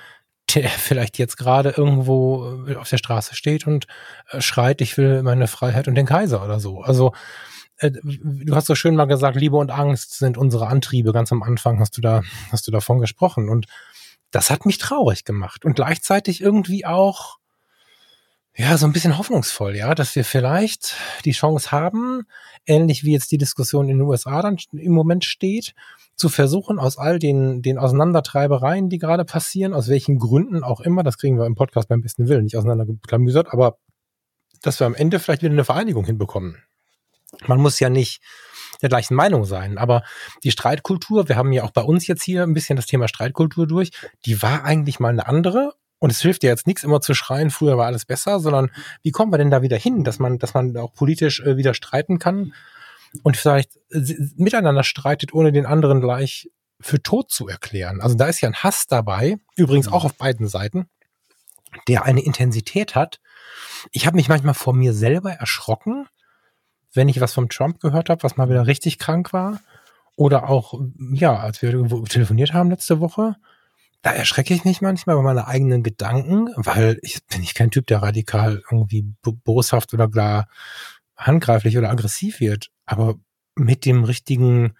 [0.56, 3.88] der vielleicht jetzt gerade irgendwo äh, auf der Straße steht und
[4.30, 6.82] äh, schreit, ich will meine Freiheit und den Kaiser oder so.
[6.82, 7.14] Also
[7.78, 11.14] äh, du hast so schön mal gesagt, Liebe und Angst sind unsere Antriebe.
[11.14, 13.50] Ganz am Anfang hast du da, hast du davon gesprochen.
[13.50, 13.68] Und
[14.32, 17.38] das hat mich traurig gemacht und gleichzeitig irgendwie auch,
[18.56, 22.24] ja, so ein bisschen hoffnungsvoll, ja, dass wir vielleicht die Chance haben,
[22.66, 25.76] ähnlich wie jetzt die Diskussion in den USA dann im Moment steht,
[26.16, 31.04] zu versuchen, aus all den, den Auseinandertreibereien, die gerade passieren, aus welchen Gründen auch immer,
[31.04, 33.78] das kriegen wir im Podcast beim besten Willen nicht auseinanderklamüsert, aber
[34.64, 36.58] dass wir am Ende vielleicht wieder eine Vereinigung hinbekommen.
[37.46, 38.22] Man muss ja nicht
[38.82, 39.78] der gleichen Meinung sein.
[39.78, 40.04] Aber
[40.44, 43.68] die Streitkultur, wir haben ja auch bei uns jetzt hier ein bisschen das Thema Streitkultur
[43.68, 43.92] durch,
[44.26, 45.74] die war eigentlich mal eine andere.
[46.00, 48.70] Und es hilft ja jetzt nichts immer zu schreien, früher war alles besser, sondern
[49.02, 51.74] wie kommen wir denn da wieder hin, dass man, dass man auch politisch äh, wieder
[51.74, 52.54] streiten kann
[53.24, 58.00] und vielleicht äh, miteinander streitet, ohne den anderen gleich für tot zu erklären.
[58.00, 60.88] Also da ist ja ein Hass dabei, übrigens auch auf beiden Seiten,
[61.88, 63.20] der eine Intensität hat.
[63.92, 66.08] Ich habe mich manchmal vor mir selber erschrocken,
[66.98, 69.62] wenn ich was vom Trump gehört habe, was mal wieder richtig krank war,
[70.18, 70.74] oder auch,
[71.14, 71.72] ja, als wir
[72.10, 73.36] telefoniert haben letzte Woche,
[74.02, 77.88] da erschrecke ich mich manchmal bei meinen eigenen Gedanken, weil ich bin ich kein Typ,
[77.88, 80.48] der radikal irgendwie boshaft oder gar
[81.16, 83.16] handgreiflich oder aggressiv wird, aber
[83.56, 84.76] mit dem richtigen,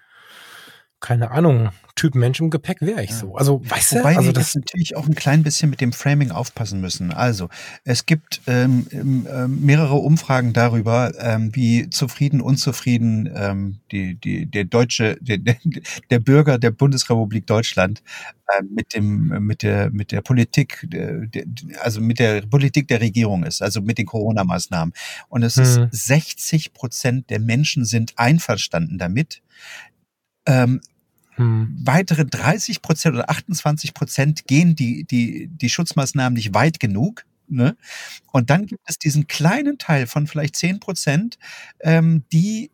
[1.00, 3.16] keine Ahnung, Typ Mensch im Gepäck wäre ich ja.
[3.18, 3.36] so.
[3.36, 6.80] Also, weißt Wobei du, also das natürlich auch ein klein bisschen mit dem Framing aufpassen
[6.82, 7.12] müssen.
[7.12, 7.50] Also,
[7.84, 14.66] es gibt ähm, äh, mehrere Umfragen darüber, ähm, wie zufrieden, unzufrieden ähm, die, die, der
[14.66, 15.58] deutsche, der,
[16.10, 18.02] der Bürger der Bundesrepublik Deutschland
[18.48, 21.28] äh, mit dem, mit der, mit der Politik, der,
[21.82, 24.94] also mit der Politik der Regierung ist, also mit den Corona-Maßnahmen.
[25.30, 25.64] Und es hm.
[25.64, 29.42] ist 60 Prozent der Menschen sind einverstanden damit.
[30.48, 30.82] Ähm,
[31.36, 31.78] hm.
[31.84, 37.26] Weitere 30 Prozent oder 28 Prozent gehen die, die, die Schutzmaßnahmen nicht weit genug.
[37.48, 37.78] Ne?
[38.32, 41.38] Und dann gibt es diesen kleinen Teil von vielleicht 10 Prozent,
[41.82, 42.72] ähm, die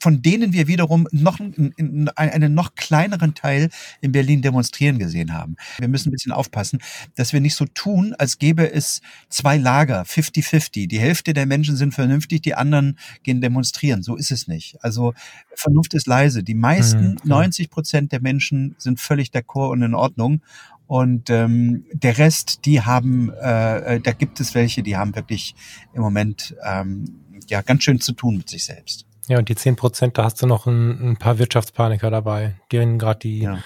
[0.00, 3.70] von denen wir wiederum noch einen, einen noch kleineren Teil
[4.00, 5.56] in Berlin demonstrieren gesehen haben.
[5.78, 6.80] Wir müssen ein bisschen aufpassen,
[7.16, 10.88] dass wir nicht so tun, als gäbe es zwei Lager, 50-50.
[10.88, 14.02] Die Hälfte der Menschen sind vernünftig, die anderen gehen demonstrieren.
[14.02, 14.76] So ist es nicht.
[14.82, 15.14] Also
[15.54, 16.42] Vernunft ist leise.
[16.42, 20.40] Die meisten, mhm, 90 Prozent der Menschen sind völlig d'accord und in Ordnung.
[20.86, 25.54] Und ähm, der Rest, die haben, äh, äh da gibt es welche, die haben wirklich
[25.94, 29.06] im Moment ähm, ja ganz schön zu tun mit sich selbst.
[29.26, 32.98] Ja, und die 10 Prozent, da hast du noch ein, ein paar Wirtschaftspaniker dabei, denen
[32.98, 33.58] gerade die ja.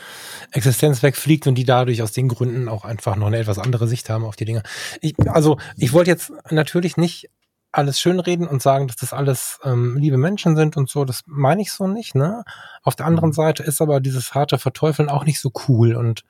[0.53, 4.09] Existenz wegfliegt und die dadurch aus den Gründen auch einfach noch eine etwas andere Sicht
[4.09, 4.63] haben auf die Dinge.
[5.01, 7.29] Ich, also ich wollte jetzt natürlich nicht
[7.73, 11.61] alles schönreden und sagen, dass das alles ähm, liebe Menschen sind und so, das meine
[11.61, 12.45] ich so nicht, ne?
[12.83, 13.35] Auf der anderen mhm.
[13.35, 16.25] Seite ist aber dieses harte Verteufeln auch nicht so cool und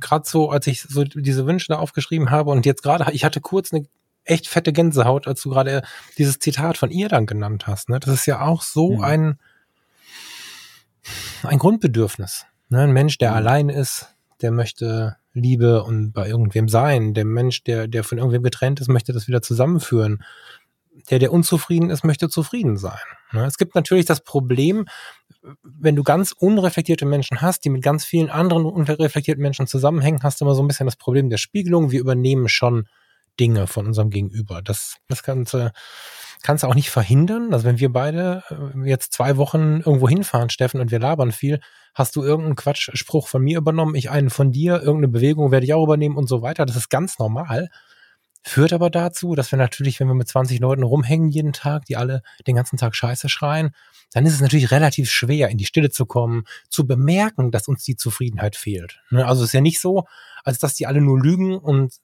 [0.00, 3.40] gerade so, als ich so diese Wünsche da aufgeschrieben habe und jetzt gerade, ich hatte
[3.40, 3.86] kurz eine
[4.24, 5.82] echt fette Gänsehaut, als du gerade
[6.18, 7.88] dieses Zitat von ihr dann genannt hast.
[7.88, 8.00] Ne?
[8.00, 9.04] Das ist ja auch so mhm.
[9.04, 9.38] ein,
[11.42, 12.46] ein Grundbedürfnis.
[12.68, 12.80] Ne?
[12.80, 13.36] Ein Mensch, der mhm.
[13.36, 17.14] allein ist, der möchte Liebe und bei irgendwem sein.
[17.14, 20.22] Der Mensch, der, der von irgendwem getrennt ist, möchte das wieder zusammenführen.
[21.10, 22.98] Der, der unzufrieden ist, möchte zufrieden sein.
[23.32, 23.44] Ne?
[23.44, 24.86] Es gibt natürlich das Problem,
[25.62, 30.40] wenn du ganz unreflektierte Menschen hast, die mit ganz vielen anderen unreflektierten Menschen zusammenhängen, hast
[30.40, 31.90] du immer so ein bisschen das Problem der Spiegelung.
[31.90, 32.86] Wir übernehmen schon
[33.38, 34.62] Dinge von unserem Gegenüber.
[34.62, 35.72] Das, das Ganze
[36.42, 37.52] kannst du auch nicht verhindern.
[37.52, 41.60] Also wenn wir beide äh, jetzt zwei Wochen irgendwo hinfahren, Steffen, und wir labern viel,
[41.94, 45.74] hast du irgendeinen Quatschspruch von mir übernommen, ich einen von dir, irgendeine Bewegung werde ich
[45.74, 46.66] auch übernehmen und so weiter.
[46.66, 47.68] Das ist ganz normal.
[48.46, 51.96] Führt aber dazu, dass wir natürlich, wenn wir mit 20 Leuten rumhängen jeden Tag, die
[51.96, 53.70] alle den ganzen Tag Scheiße schreien,
[54.12, 57.84] dann ist es natürlich relativ schwer, in die Stille zu kommen, zu bemerken, dass uns
[57.84, 59.00] die Zufriedenheit fehlt.
[59.08, 59.26] Ne?
[59.26, 60.04] Also es ist ja nicht so,
[60.44, 61.94] als dass die alle nur lügen und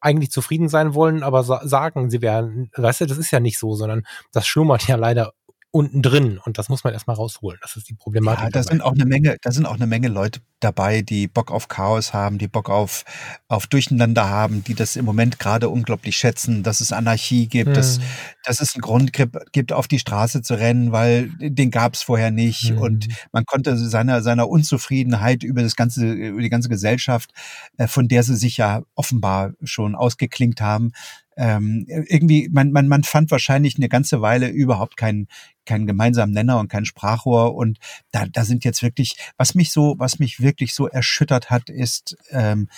[0.00, 3.74] eigentlich zufrieden sein wollen, aber sagen, sie wären, weißt du, das ist ja nicht so,
[3.74, 5.32] sondern das schlummert ja leider
[5.76, 7.58] unten drin und das muss man erstmal rausholen.
[7.60, 8.44] Das ist die Problematik.
[8.44, 11.50] Ja, da sind auch eine Menge, da sind auch eine Menge Leute dabei, die Bock
[11.50, 13.04] auf Chaos haben, die Bock auf,
[13.48, 17.74] auf Durcheinander haben, die das im Moment gerade unglaublich schätzen, dass es Anarchie gibt, hm.
[17.74, 18.00] dass,
[18.44, 22.30] dass es einen Grund gibt, auf die Straße zu rennen, weil den gab es vorher
[22.30, 22.78] nicht hm.
[22.78, 27.32] und man konnte seiner, seiner Unzufriedenheit über das ganze, über die ganze Gesellschaft,
[27.76, 30.92] äh, von der sie sich ja offenbar schon ausgeklingt haben,
[31.36, 35.28] ähm, irgendwie, man, man, man fand wahrscheinlich eine ganze Weile überhaupt keinen,
[35.64, 37.54] keinen gemeinsamen Nenner und kein Sprachrohr.
[37.54, 37.78] Und
[38.10, 42.16] da, da sind jetzt wirklich, was mich so, was mich wirklich so erschüttert hat, ist,
[42.30, 42.68] ähm,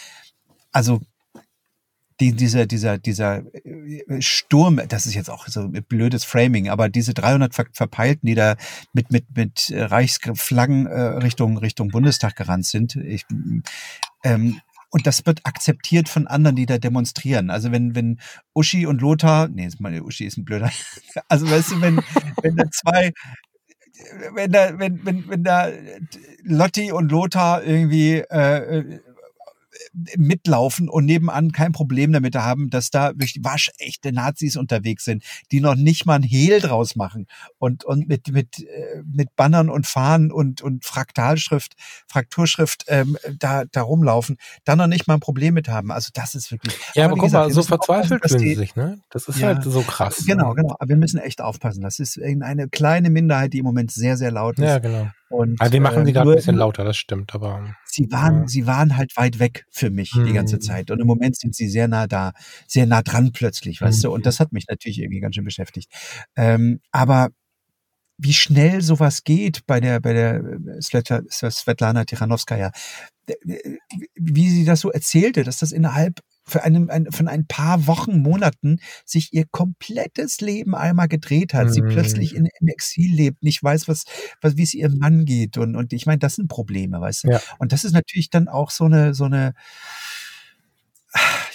[0.73, 1.01] also
[2.21, 7.15] die, dieser, dieser, dieser äh, Sturm, das ist jetzt auch so blödes Framing, aber diese
[7.15, 8.57] 300 Ver Verpeilten, die da
[8.93, 13.25] mit, mit, mit Reichsflaggen äh, Richtung, Richtung Bundestag gerannt sind, ich,
[14.25, 17.51] ähm, und das wird akzeptiert von anderen, die da demonstrieren.
[17.51, 18.21] Also wenn, wenn
[18.55, 20.71] Uschi und Lothar, nee, meine Uschi ist ein blöder.
[21.29, 22.01] Also weißt du, wenn,
[22.43, 23.13] wenn da zwei,
[24.35, 25.69] wenn da, wenn, wenn, wenn da
[26.43, 29.01] Lotti und Lothar irgendwie äh,
[30.17, 35.61] mitlaufen und nebenan kein Problem damit haben, dass da wirklich waschechte Nazis unterwegs sind, die
[35.61, 37.27] noch nicht mal ein Hehl draus machen
[37.59, 41.75] und, und mit, mit, äh, mit Bannern und Fahnen und, und Fraktalschrift,
[42.07, 45.91] Frakturschrift ähm, da, da rumlaufen, da noch nicht mal ein Problem mit haben.
[45.91, 46.77] Also das ist wirklich.
[46.95, 49.01] Ja, aber, aber guck mal, so verzweifelt fühlen sie sich, ne?
[49.11, 50.25] Das ist ja, halt so krass.
[50.27, 50.77] Genau, genau.
[50.79, 51.83] Aber wir müssen echt aufpassen.
[51.83, 54.65] Das ist eine kleine Minderheit, die im Moment sehr, sehr laut ist.
[54.65, 55.09] Ja, genau.
[55.31, 57.75] Und, also wir machen sie äh, gerade ein bisschen lauter, das stimmt, aber.
[57.85, 58.49] Sie waren, ja.
[58.49, 60.27] sie waren halt weit weg für mich mhm.
[60.27, 60.61] die ganze mhm.
[60.61, 60.91] Zeit.
[60.91, 62.33] Und im Moment sind sie sehr nah da,
[62.67, 64.03] sehr nah dran plötzlich, weißt mhm.
[64.03, 64.15] du?
[64.15, 65.93] Und das hat mich natürlich irgendwie ganz schön beschäftigt.
[66.37, 67.29] Ähm, aber
[68.17, 72.73] wie schnell sowas geht bei der, bei der äh, Svetlana Tichanowskaja,
[74.15, 78.21] wie sie das so erzählte, dass das innerhalb für einen, ein, von ein paar Wochen,
[78.23, 81.67] Monaten sich ihr komplettes Leben einmal gedreht hat.
[81.67, 81.73] Mhm.
[81.73, 84.05] Sie plötzlich in, im Exil lebt, nicht weiß, was,
[84.41, 85.59] was wie es ihrem Mann geht.
[85.59, 87.31] Und, und ich meine, das sind Probleme, weißt du?
[87.31, 87.41] Ja.
[87.59, 89.55] Und das ist natürlich dann auch so eine, so eine,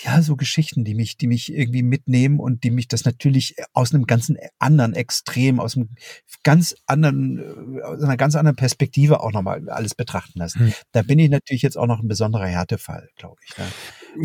[0.03, 3.93] ja, so Geschichten, die mich, die mich irgendwie mitnehmen und die mich das natürlich aus
[3.93, 5.89] einem ganzen anderen Extrem, aus einem
[6.43, 10.59] ganz anderen, aus einer ganz anderen Perspektive auch nochmal alles betrachten lassen.
[10.59, 10.73] Hm.
[10.91, 13.57] Da bin ich natürlich jetzt auch noch ein besonderer Härtefall, glaube ich.
[13.57, 13.65] Ne?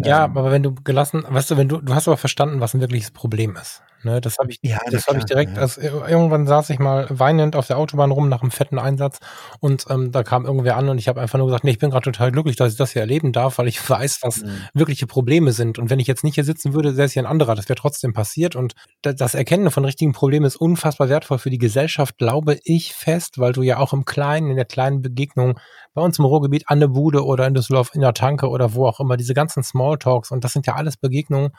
[0.05, 2.75] Ja, ähm, aber wenn du gelassen, weißt du, wenn du, du hast aber verstanden, was
[2.75, 3.83] ein wirkliches Problem ist.
[4.05, 5.63] Ne, das habe ich, ja, das habe ich direkt, ja.
[5.63, 9.19] also irgendwann saß ich mal weinend auf der Autobahn rum nach einem fetten Einsatz
[9.59, 11.91] und ähm, da kam irgendwer an und ich habe einfach nur gesagt, nee, ich bin
[11.91, 14.61] gerade total glücklich, dass ich das hier erleben darf, weil ich weiß, was mhm.
[14.73, 15.79] wirkliche Probleme sind.
[15.79, 18.13] Und wenn ich jetzt nicht hier sitzen würde, säße hier ein anderer, das wäre trotzdem
[18.13, 18.55] passiert.
[18.55, 23.39] Und das Erkennen von richtigen Problemen ist unfassbar wertvoll für die Gesellschaft, glaube ich fest,
[23.39, 25.59] weil du ja auch im Kleinen, in der kleinen Begegnung
[25.95, 28.87] bei uns im Ruhrgebiet an der Bude oder in Düsseldorf in der Tanke oder wo
[28.87, 31.51] auch immer, diese ganzen Smalltalks und das sind ja alles Begegnungen,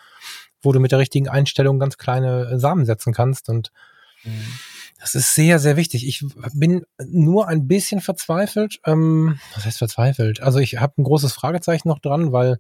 [0.62, 3.50] wo du mit der richtigen Einstellung ganz kleine äh, Samen setzen kannst.
[3.50, 3.72] Und
[4.24, 4.46] mhm.
[5.00, 6.08] das ist sehr, sehr wichtig.
[6.08, 8.80] Ich bin nur ein bisschen verzweifelt.
[8.86, 10.42] Ähm, was heißt verzweifelt?
[10.42, 12.58] Also ich habe ein großes Fragezeichen noch dran, weil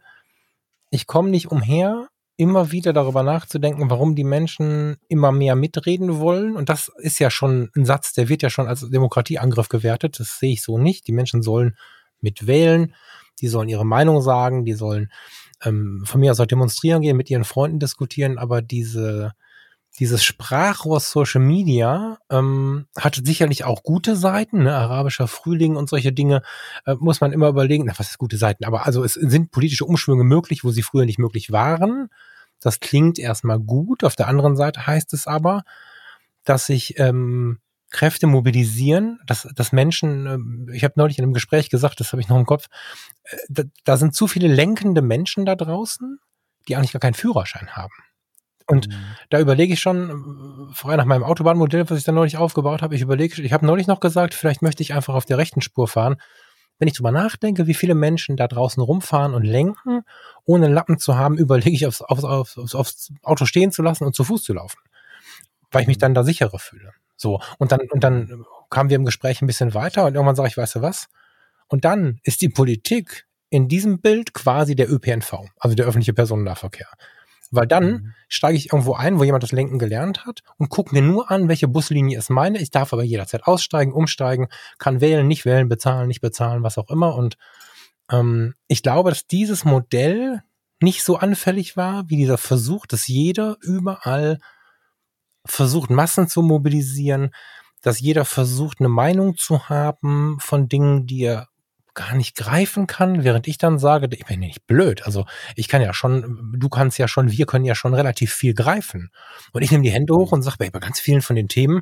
[0.92, 2.08] ich komme nicht umher,
[2.40, 6.56] immer wieder darüber nachzudenken, warum die Menschen immer mehr mitreden wollen.
[6.56, 10.22] Und das ist ja schon ein Satz, der wird ja schon als Demokratieangriff gewertet.
[10.22, 11.06] Das sehe ich so nicht.
[11.08, 11.76] Die Menschen sollen
[12.22, 12.96] mitwählen,
[13.42, 15.12] die sollen ihre Meinung sagen, die sollen
[15.64, 19.34] ähm, von mir aus auch demonstrieren gehen, mit ihren Freunden diskutieren, aber diese,
[20.00, 24.76] dieses Sprachrohr Social Media ähm, hat sicherlich auch gute Seiten, ne?
[24.76, 26.42] arabischer Frühling und solche Dinge,
[26.86, 29.86] äh, muss man immer überlegen, na, was ist gute Seiten, aber also es sind politische
[29.86, 32.10] Umschwünge möglich, wo sie früher nicht möglich waren.
[32.62, 34.04] Das klingt erstmal gut.
[34.04, 35.64] Auf der anderen Seite heißt es aber,
[36.44, 41.70] dass sich ähm, Kräfte mobilisieren, dass, dass Menschen, äh, ich habe neulich in einem Gespräch
[41.70, 42.68] gesagt, das habe ich noch im Kopf,
[43.50, 46.20] da, da sind zu viele lenkende Menschen da draußen,
[46.68, 47.94] die eigentlich gar keinen Führerschein haben.
[48.68, 48.94] Und mhm.
[49.30, 53.02] da überlege ich schon, vorher nach meinem Autobahnmodell, was ich dann neulich aufgebaut habe, ich
[53.02, 56.18] überlege, ich habe neulich noch gesagt, vielleicht möchte ich einfach auf der rechten Spur fahren.
[56.78, 60.04] Wenn ich drüber nachdenke, wie viele Menschen da draußen rumfahren und lenken,
[60.46, 64.16] ohne Lappen zu haben, überlege ich, aufs, aufs, aufs, aufs Auto stehen zu lassen und
[64.16, 64.80] zu Fuß zu laufen.
[65.72, 66.02] Weil ich mich mhm.
[66.02, 66.94] dann da sicherer fühle.
[67.18, 67.42] So.
[67.58, 70.58] Und dann, und dann kamen wir im Gespräch ein bisschen weiter und irgendwann sage ich,
[70.58, 71.08] weißt du was?
[71.70, 76.88] Und dann ist die Politik in diesem Bild quasi der ÖPNV, also der öffentliche Personennahverkehr.
[77.52, 78.14] Weil dann mhm.
[78.28, 81.48] steige ich irgendwo ein, wo jemand das Lenken gelernt hat und gucke mir nur an,
[81.48, 82.60] welche Buslinie ist meine.
[82.60, 86.90] Ich darf aber jederzeit aussteigen, umsteigen, kann wählen, nicht wählen, bezahlen, nicht bezahlen, was auch
[86.90, 87.16] immer.
[87.16, 87.38] Und
[88.12, 90.44] ähm, ich glaube, dass dieses Modell
[90.82, 94.40] nicht so anfällig war wie dieser Versuch, dass jeder überall
[95.46, 97.32] versucht, Massen zu mobilisieren,
[97.82, 101.48] dass jeder versucht, eine Meinung zu haben von Dingen, die er
[102.00, 105.06] gar nicht greifen kann, während ich dann sage, ich bin ja nicht blöd.
[105.06, 105.26] Also
[105.56, 109.12] ich kann ja schon, du kannst ja schon, wir können ja schon relativ viel greifen.
[109.52, 111.82] Und ich nehme die Hände hoch und sage, bei ganz vielen von den Themen,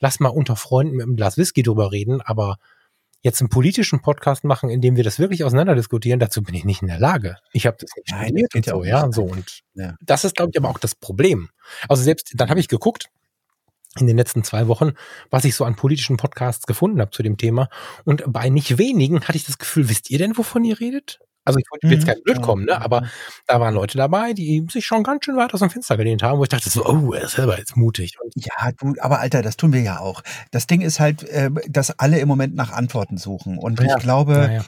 [0.00, 2.56] lass mal unter Freunden mit einem Glas Whisky drüber reden, aber
[3.22, 6.66] jetzt einen politischen Podcast machen, in dem wir das wirklich auseinander diskutieren, dazu bin ich
[6.66, 7.38] nicht in der Lage.
[7.54, 9.94] Ich habe das nicht Nein, studiert das und so, ja, so und ja.
[10.02, 11.48] das ist glaube ich aber auch das Problem.
[11.88, 13.08] Also selbst dann habe ich geguckt
[13.98, 14.92] in den letzten zwei Wochen,
[15.30, 17.68] was ich so an politischen Podcasts gefunden habe zu dem Thema
[18.04, 21.20] und bei nicht wenigen hatte ich das Gefühl, wisst ihr denn, wovon ihr redet?
[21.44, 22.06] Also ich wollte jetzt mhm.
[22.06, 22.80] kein Blöd kommen, ne?
[22.80, 23.02] aber
[23.46, 26.38] da waren Leute dabei, die sich schon ganz schön weit aus dem Fenster gelehnt haben,
[26.38, 28.16] wo ich dachte so, oh, er ist selber jetzt mutig.
[28.22, 30.22] Und ja, du, aber Alter, das tun wir ja auch.
[30.52, 33.58] Das Ding ist halt, äh, dass alle im Moment nach Antworten suchen.
[33.58, 34.62] Und ja, ich glaube,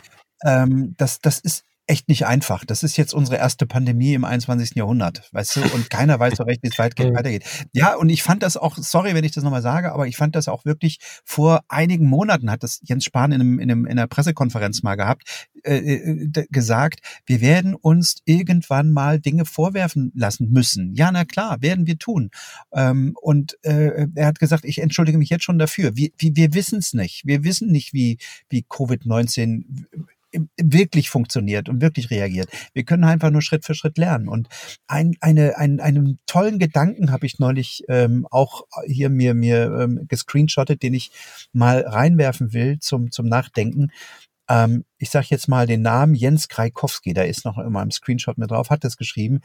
[0.44, 0.62] ja.
[0.62, 2.64] ähm, das, das ist echt nicht einfach.
[2.64, 4.74] Das ist jetzt unsere erste Pandemie im 21.
[4.74, 7.44] Jahrhundert, weißt du, und keiner weiß so recht, wie es weitergeht.
[7.72, 10.34] Ja, und ich fand das auch, sorry, wenn ich das nochmal sage, aber ich fand
[10.34, 13.92] das auch wirklich vor einigen Monaten hat das Jens Spahn in, einem, in, einem, in
[13.92, 20.50] einer Pressekonferenz mal gehabt, äh, äh gesagt, wir werden uns irgendwann mal Dinge vorwerfen lassen
[20.50, 20.94] müssen.
[20.94, 22.30] Ja, na klar, werden wir tun.
[22.72, 25.96] Ähm, und äh, er hat gesagt, ich entschuldige mich jetzt schon dafür.
[25.96, 27.22] Wir, wir, wir wissen es nicht.
[27.24, 28.18] Wir wissen nicht, wie,
[28.48, 29.64] wie Covid-19
[30.62, 32.48] wirklich funktioniert und wirklich reagiert.
[32.72, 34.28] Wir können einfach nur Schritt für Schritt lernen.
[34.28, 34.48] Und
[34.86, 40.06] ein, eine, ein, einen tollen Gedanken habe ich neulich ähm, auch hier mir, mir ähm,
[40.08, 41.10] gescreenshottet, den ich
[41.52, 43.90] mal reinwerfen will zum, zum Nachdenken.
[44.48, 48.38] Ähm, ich sage jetzt mal den Namen Jens Krajkowski, da ist noch in meinem Screenshot
[48.38, 49.40] mit drauf, hat das geschrieben.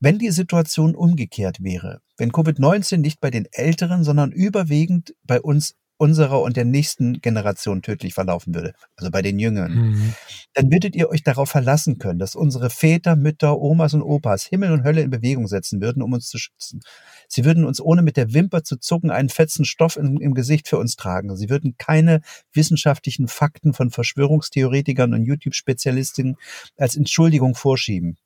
[0.00, 5.74] Wenn die Situation umgekehrt wäre, wenn Covid-19 nicht bei den Älteren, sondern überwiegend bei uns
[5.98, 10.14] unserer und der nächsten Generation tödlich verlaufen würde, also bei den Jüngeren, mhm.
[10.54, 14.72] dann würdet ihr euch darauf verlassen können, dass unsere Väter, Mütter, Omas und Opas Himmel
[14.72, 16.80] und Hölle in Bewegung setzen würden, um uns zu schützen.
[17.28, 20.68] Sie würden uns ohne mit der Wimper zu zucken einen fetzen Stoff im, im Gesicht
[20.68, 21.36] für uns tragen.
[21.36, 22.20] Sie würden keine
[22.52, 26.36] wissenschaftlichen Fakten von Verschwörungstheoretikern und YouTube-Spezialisten
[26.76, 28.16] als Entschuldigung vorschieben.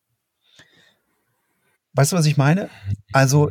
[1.92, 2.68] Weißt du, was ich meine?
[3.12, 3.50] Also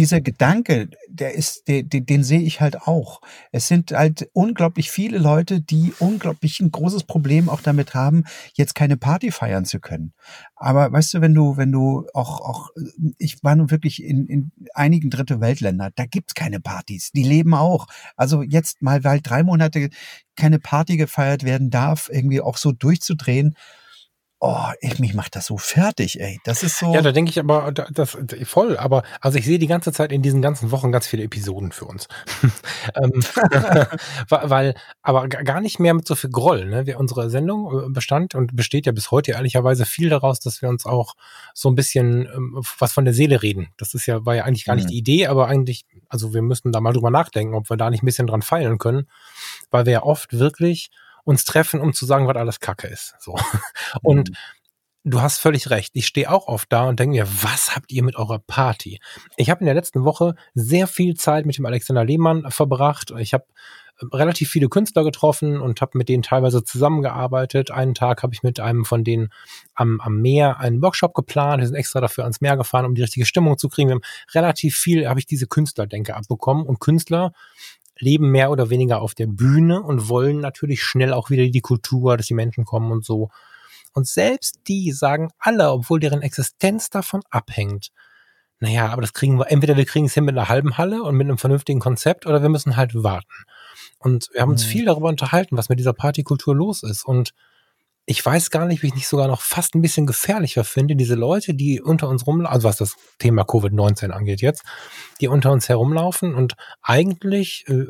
[0.00, 3.20] dieser Gedanke, der ist, den, den, den sehe ich halt auch.
[3.52, 8.24] Es sind halt unglaublich viele Leute, die unglaublich ein großes Problem auch damit haben,
[8.54, 10.14] jetzt keine Party feiern zu können.
[10.56, 12.70] Aber weißt du, wenn du, wenn du auch, auch,
[13.18, 17.10] ich war nun wirklich in, in einigen dritte Weltländer, da gibt's keine Partys.
[17.12, 17.86] Die leben auch.
[18.16, 19.90] Also jetzt mal, weil drei Monate
[20.34, 23.54] keine Party gefeiert werden darf, irgendwie auch so durchzudrehen
[24.42, 26.40] Oh, ich, mich macht das so fertig, ey.
[26.44, 26.94] Das ist so.
[26.94, 30.22] Ja, da denke ich aber, das voll, aber also ich sehe die ganze Zeit in
[30.22, 32.08] diesen ganzen Wochen ganz viele Episoden für uns.
[33.02, 33.12] ähm,
[34.30, 36.86] weil, aber gar nicht mehr mit so viel Groll, ne?
[36.86, 40.70] Wir, unsere Sendung äh, bestand und besteht ja bis heute ehrlicherweise viel daraus, dass wir
[40.70, 41.16] uns auch
[41.52, 43.68] so ein bisschen ähm, was von der Seele reden.
[43.76, 44.92] Das ist ja, war ja eigentlich gar nicht mhm.
[44.92, 48.02] die Idee, aber eigentlich, also wir müssten da mal drüber nachdenken, ob wir da nicht
[48.02, 49.06] ein bisschen dran feilen können,
[49.70, 50.90] weil wir ja oft wirklich
[51.24, 53.14] uns treffen, um zu sagen, was alles Kacke ist.
[53.20, 53.36] So.
[54.02, 54.34] Und mhm.
[55.04, 55.92] du hast völlig recht.
[55.94, 59.00] Ich stehe auch oft da und denke mir, was habt ihr mit eurer Party?
[59.36, 63.12] Ich habe in der letzten Woche sehr viel Zeit mit dem Alexander Lehmann verbracht.
[63.18, 63.44] Ich habe
[64.00, 67.70] äh, relativ viele Künstler getroffen und habe mit denen teilweise zusammengearbeitet.
[67.70, 69.30] Einen Tag habe ich mit einem von denen
[69.74, 71.60] am, am Meer einen Workshop geplant.
[71.60, 73.88] Wir sind extra dafür ans Meer gefahren, um die richtige Stimmung zu kriegen.
[73.88, 74.02] Wir haben
[74.34, 76.66] relativ viel, habe ich diese Künstlerdenke abbekommen.
[76.66, 77.32] Und Künstler
[78.00, 82.16] leben mehr oder weniger auf der Bühne und wollen natürlich schnell auch wieder die Kultur,
[82.16, 83.30] dass die Menschen kommen und so.
[83.92, 87.90] Und selbst die sagen alle, obwohl deren Existenz davon abhängt,
[88.60, 91.16] naja, aber das kriegen wir, entweder wir kriegen es hin mit einer halben Halle und
[91.16, 93.44] mit einem vernünftigen Konzept oder wir müssen halt warten.
[93.98, 94.70] Und wir haben uns mhm.
[94.70, 97.04] viel darüber unterhalten, was mit dieser Partykultur los ist.
[97.04, 97.32] Und
[98.10, 101.14] ich weiß gar nicht, wie ich nicht sogar noch fast ein bisschen gefährlicher finde, diese
[101.14, 104.64] Leute, die unter uns rumlaufen, also was das Thema Covid-19 angeht jetzt,
[105.20, 107.86] die unter uns herumlaufen und eigentlich äh,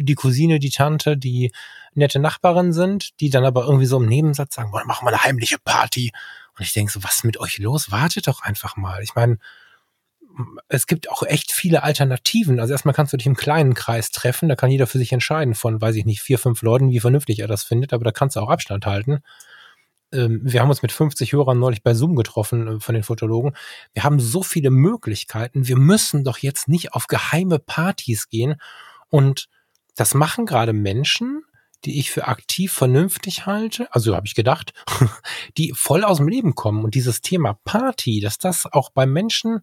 [0.00, 1.52] die Cousine, die Tante, die
[1.94, 5.22] nette Nachbarin sind, die dann aber irgendwie so im Nebensatz sagen, boah, machen wir eine
[5.22, 6.10] heimliche Party.
[6.58, 7.92] Und ich denke so, was ist mit euch los?
[7.92, 9.04] Wartet doch einfach mal.
[9.04, 9.38] Ich meine,
[10.68, 12.60] es gibt auch echt viele Alternativen.
[12.60, 15.54] Also erstmal kannst du dich im kleinen Kreis treffen, da kann jeder für sich entscheiden
[15.54, 18.36] von, weiß ich nicht, vier, fünf Leuten, wie vernünftig er das findet, aber da kannst
[18.36, 19.20] du auch Abstand halten.
[20.12, 23.54] Ähm, wir haben uns mit 50 Hörern neulich bei Zoom getroffen äh, von den Fotologen.
[23.92, 25.68] Wir haben so viele Möglichkeiten.
[25.68, 28.56] Wir müssen doch jetzt nicht auf geheime Partys gehen.
[29.08, 29.48] Und
[29.96, 31.42] das machen gerade Menschen,
[31.84, 34.72] die ich für aktiv vernünftig halte, also habe ich gedacht,
[35.56, 36.84] die voll aus dem Leben kommen.
[36.84, 39.60] Und dieses Thema Party, dass das auch bei Menschen,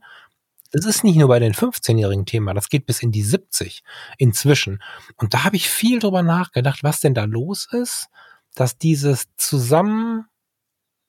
[0.76, 3.84] das ist nicht nur bei den 15-jährigen Thema, das geht bis in die 70
[4.18, 4.82] inzwischen.
[5.16, 8.08] Und da habe ich viel drüber nachgedacht, was denn da los ist,
[8.56, 10.26] dass dieses zusammen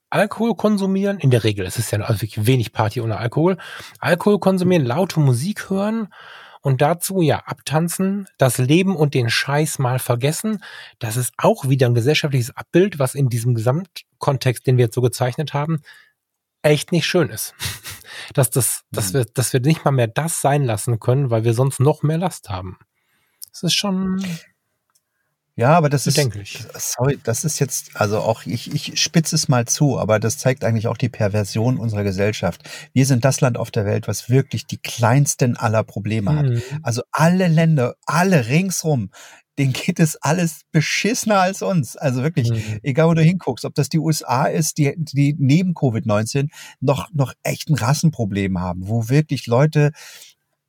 [0.09, 3.57] Alkohol konsumieren, in der Regel, es ist ja wirklich wenig Party ohne Alkohol,
[3.99, 6.07] Alkohol konsumieren, laute Musik hören
[6.61, 10.63] und dazu ja abtanzen, das Leben und den Scheiß mal vergessen.
[10.99, 15.01] Das ist auch wieder ein gesellschaftliches Abbild, was in diesem Gesamtkontext, den wir jetzt so
[15.01, 15.81] gezeichnet haben,
[16.61, 17.53] echt nicht schön ist.
[18.33, 19.19] dass das, dass mhm.
[19.19, 22.17] wir, dass wir nicht mal mehr das sein lassen können, weil wir sonst noch mehr
[22.17, 22.77] Last haben.
[23.51, 24.23] Das ist schon
[25.59, 26.19] ja, aber das ist,
[26.75, 30.63] sorry, das ist jetzt, also auch, ich, ich spitze es mal zu, aber das zeigt
[30.63, 32.61] eigentlich auch die Perversion unserer Gesellschaft.
[32.93, 36.45] Wir sind das Land auf der Welt, was wirklich die kleinsten aller Probleme hat.
[36.45, 36.61] Mhm.
[36.83, 39.09] Also alle Länder, alle ringsrum,
[39.57, 41.95] denen geht es alles beschissener als uns.
[41.97, 42.79] Also wirklich, mhm.
[42.83, 46.49] egal wo du hinguckst, ob das die USA ist, die, die neben Covid-19
[46.79, 49.91] noch, noch echt ein Rassenproblem haben, wo wirklich Leute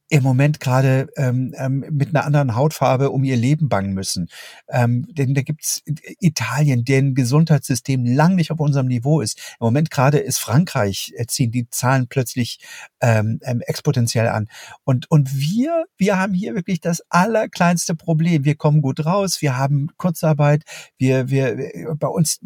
[0.08, 4.28] im Moment gerade ähm, ähm, mit einer anderen Hautfarbe um ihr Leben bangen müssen.
[4.68, 5.82] Ähm, denn da gibt's
[6.20, 9.38] Italien, deren Gesundheitssystem lang nicht auf unserem Niveau ist.
[9.60, 12.60] Im Moment gerade ist Frankreich, äh, ziehen die Zahlen plötzlich
[13.00, 14.48] ähm, ähm, exponentiell an.
[14.84, 18.44] Und, und wir, wir haben hier wirklich das allerkleinste Problem.
[18.44, 20.64] Wir kommen gut raus, wir haben Kurzarbeit,
[20.96, 22.40] wir, wir, bei uns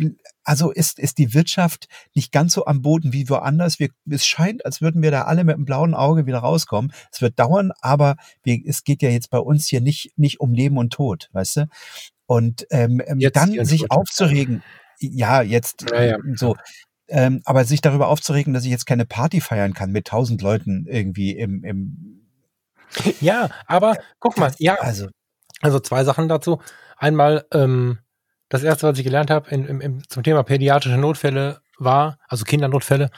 [0.45, 3.79] also ist, ist die Wirtschaft nicht ganz so am Boden wie woanders.
[3.79, 6.93] Wir, es scheint, als würden wir da alle mit einem blauen Auge wieder rauskommen.
[7.13, 10.53] Es wird dauern, aber wir, es geht ja jetzt bei uns hier nicht, nicht um
[10.53, 11.67] Leben und Tod, weißt du?
[12.27, 14.63] Und ähm, ähm jetzt dann sich aufzuregen,
[14.99, 16.17] ja, jetzt ja, ja.
[16.35, 16.57] so.
[17.09, 20.87] Ähm, aber sich darüber aufzuregen, dass ich jetzt keine Party feiern kann mit tausend Leuten
[20.87, 22.29] irgendwie im, im
[23.21, 25.09] Ja, aber guck mal, ja, also,
[25.61, 26.61] also zwei Sachen dazu.
[26.97, 27.99] Einmal, ähm,
[28.53, 32.45] das erste, was ich gelernt habe in, in, in, zum Thema pädiatrische Notfälle war, also
[32.45, 33.11] Kindernotfälle,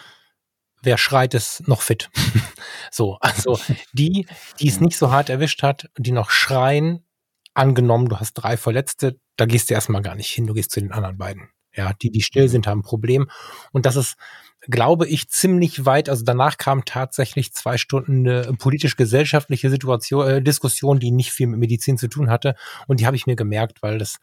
[0.80, 2.08] wer schreit, ist noch fit.
[2.92, 3.58] so, also
[3.92, 4.26] die,
[4.60, 7.04] die es nicht so hart erwischt hat, die noch schreien,
[7.52, 10.78] angenommen, du hast drei Verletzte, da gehst du erstmal gar nicht hin, du gehst zu
[10.78, 11.48] den anderen beiden.
[11.74, 13.28] Ja, die, die still sind, haben ein Problem.
[13.72, 14.14] Und das ist,
[14.60, 16.08] glaube ich, ziemlich weit.
[16.08, 21.58] Also danach kam tatsächlich zwei Stunden eine politisch-gesellschaftliche Situation, äh, Diskussion, die nicht viel mit
[21.58, 22.54] Medizin zu tun hatte.
[22.86, 24.20] Und die habe ich mir gemerkt, weil das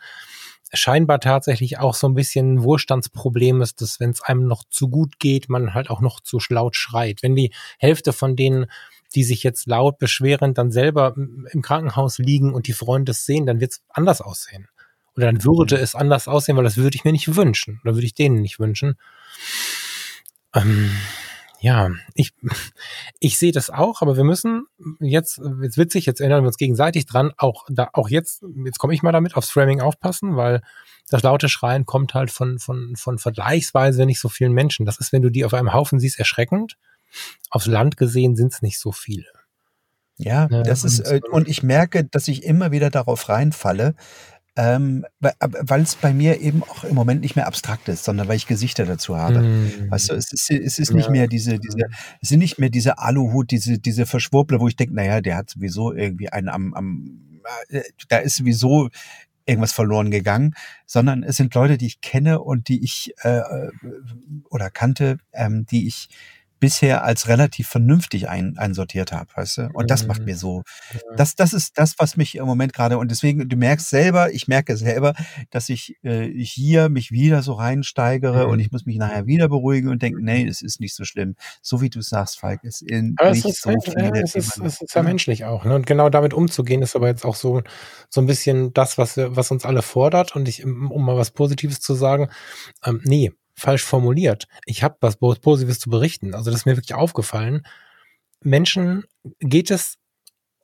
[0.73, 4.89] scheinbar tatsächlich auch so ein bisschen ein Wohlstandsproblem ist, dass wenn es einem noch zu
[4.89, 7.23] gut geht, man halt auch noch zu laut schreit.
[7.23, 8.67] Wenn die Hälfte von denen,
[9.13, 13.45] die sich jetzt laut beschweren, dann selber im Krankenhaus liegen und die Freunde es sehen,
[13.45, 14.67] dann wird es anders aussehen.
[15.15, 15.83] Oder dann würde mhm.
[15.83, 17.81] es anders aussehen, weil das würde ich mir nicht wünschen.
[17.83, 18.95] Oder würde ich denen nicht wünschen.
[20.55, 20.91] Ähm,
[21.59, 22.33] ja, ich,
[23.23, 24.65] ich sehe das auch, aber wir müssen
[24.99, 28.95] jetzt, jetzt witzig, jetzt erinnern wir uns gegenseitig dran, auch da, auch jetzt, jetzt komme
[28.95, 30.61] ich mal damit, aufs Framing aufpassen, weil
[31.07, 34.87] das laute Schreien kommt halt von, von, von vergleichsweise nicht so vielen Menschen.
[34.87, 36.77] Das ist, wenn du die auf einem Haufen siehst, erschreckend.
[37.51, 39.27] Aufs Land gesehen sind es nicht so viele.
[40.17, 43.95] Ja, das ist, äh, und ich merke, dass ich immer wieder darauf reinfalle,
[44.57, 48.35] ähm, weil es bei mir eben auch im Moment nicht mehr abstrakt ist, sondern weil
[48.35, 49.39] ich Gesichter dazu habe.
[49.39, 49.89] Mhm.
[49.89, 51.11] Weißt du, es ist, es ist nicht ja.
[51.11, 51.87] mehr diese, diese,
[52.21, 55.49] es sind nicht mehr diese Aluhut, diese, diese Verschwurble, wo ich denke, naja, der hat
[55.49, 58.89] sowieso irgendwie einen am, am, äh, da ist sowieso
[59.45, 60.53] irgendwas verloren gegangen,
[60.85, 63.71] sondern es sind Leute, die ich kenne und die ich äh, äh
[64.49, 66.09] oder kannte, ähm, die ich
[66.61, 69.69] bisher als relativ vernünftig ein, einsortiert habe, weißt du?
[69.73, 70.25] Und das macht mhm.
[70.25, 70.63] mir so,
[71.17, 74.47] das, das ist das, was mich im Moment gerade, und deswegen, du merkst selber, ich
[74.47, 75.13] merke selber,
[75.49, 78.51] dass ich äh, hier mich wieder so reinsteigere mhm.
[78.51, 81.35] und ich muss mich nachher wieder beruhigen und denken, nee, es ist nicht so schlimm.
[81.63, 83.93] So wie du sagst, Falk, es ist aber nicht ist, so viel.
[83.97, 85.65] Ja, es, ist, es ist ja menschlich auch.
[85.65, 85.75] Ne?
[85.75, 87.63] Und genau damit umzugehen, ist aber jetzt auch so,
[88.09, 90.35] so ein bisschen das, was, was uns alle fordert.
[90.35, 92.29] Und ich, um mal was Positives zu sagen,
[92.85, 93.31] ähm, nee,
[93.61, 94.47] falsch formuliert.
[94.65, 96.33] Ich habe was Positives zu berichten.
[96.33, 97.63] Also das ist mir wirklich aufgefallen.
[98.43, 99.03] Menschen
[99.39, 99.97] geht es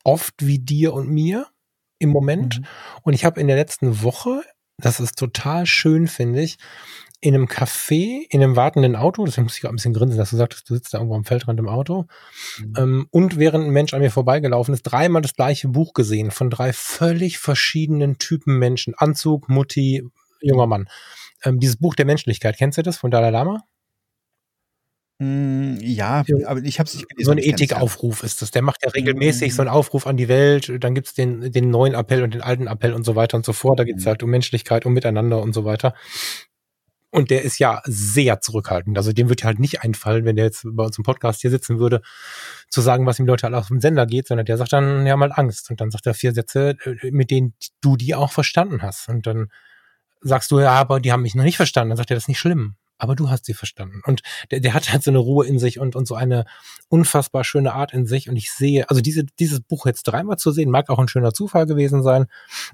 [0.03, 1.47] oft wie dir und mir
[1.99, 2.59] im Moment.
[2.59, 2.65] Mhm.
[3.03, 4.41] Und ich habe in der letzten Woche,
[4.77, 6.57] das ist total schön, finde ich,
[7.19, 10.29] in einem Café, in einem wartenden Auto, deswegen muss ich auch ein bisschen grinsen, dass
[10.29, 12.05] du sagst, du sitzt da irgendwo am Feldrand im Auto,
[12.59, 12.73] mhm.
[12.77, 16.51] ähm, und während ein Mensch an mir vorbeigelaufen ist, dreimal das gleiche Buch gesehen von
[16.51, 18.93] drei völlig verschiedenen Typen Menschen.
[18.95, 20.03] Anzug, Mutti,
[20.41, 20.87] junger Mann
[21.43, 23.63] ähm, dieses Buch der Menschlichkeit, kennst du das von Dalai Lama?
[25.19, 27.25] Hm, ja, aber ich habe es nicht gelesen.
[27.25, 28.51] So ein Ethikaufruf ist das.
[28.51, 30.71] Der macht ja regelmäßig so einen Aufruf an die Welt.
[30.79, 33.53] Dann gibt's den, den neuen Appell und den alten Appell und so weiter und so
[33.53, 33.79] fort.
[33.79, 34.09] Da geht's mhm.
[34.09, 35.95] halt um Menschlichkeit, um Miteinander und so weiter.
[37.09, 38.95] Und der ist ja sehr zurückhaltend.
[38.97, 41.79] Also dem wird halt nicht einfallen, wenn der jetzt bei uns im Podcast hier sitzen
[41.79, 42.01] würde,
[42.69, 45.17] zu sagen, was ihm Leute alle auf dem Sender geht, sondern der sagt dann, ja
[45.17, 45.71] mal Angst.
[45.71, 49.09] Und dann sagt er vier Sätze, äh, mit denen du die auch verstanden hast.
[49.09, 49.47] Und dann
[50.21, 51.89] sagst du, ja, aber die haben mich noch nicht verstanden.
[51.89, 54.01] Dann sagt er, das ist nicht schlimm aber du hast sie verstanden.
[54.05, 56.45] Und der, der hat halt so eine Ruhe in sich und, und so eine
[56.89, 58.29] unfassbar schöne Art in sich.
[58.29, 61.33] Und ich sehe, also diese, dieses Buch jetzt dreimal zu sehen, mag auch ein schöner
[61.33, 62.25] Zufall gewesen sein,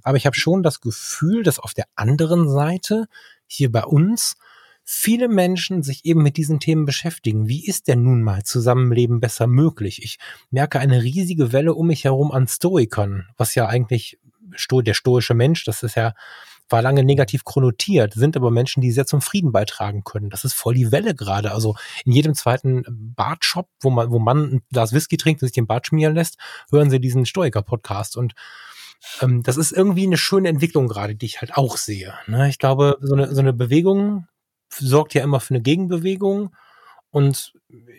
[0.04, 3.06] aber ich habe schon das Gefühl, dass auf der anderen Seite
[3.48, 4.36] hier bei uns
[4.86, 7.48] viele Menschen sich eben mit diesen Themen beschäftigen.
[7.48, 10.04] Wie ist denn nun mal Zusammenleben besser möglich?
[10.04, 10.18] Ich
[10.52, 14.20] merke eine riesige Welle um mich herum an Stoikern, was ja eigentlich
[14.72, 16.14] der stoische Mensch, das ist ja
[16.74, 20.32] war lange negativ konnotiert, sind aber Menschen, die sehr zum Frieden beitragen können.
[20.32, 21.52] Das ist voll die Welle gerade.
[21.52, 25.54] Also in jedem zweiten Bartshop, wo man, wo man ein Glas Whisky trinkt und sich
[25.54, 26.40] den Bart schmieren lässt,
[26.72, 28.18] hören sie diesen Stoiker-Podcast.
[28.18, 28.34] Und
[29.22, 32.16] ähm, das ist irgendwie eine schöne Entwicklung gerade, die ich halt auch sehe.
[32.26, 32.50] Ne?
[32.50, 34.28] Ich glaube, so eine, so eine Bewegung
[34.70, 36.56] sorgt ja immer für eine Gegenbewegung.
[37.12, 37.54] Und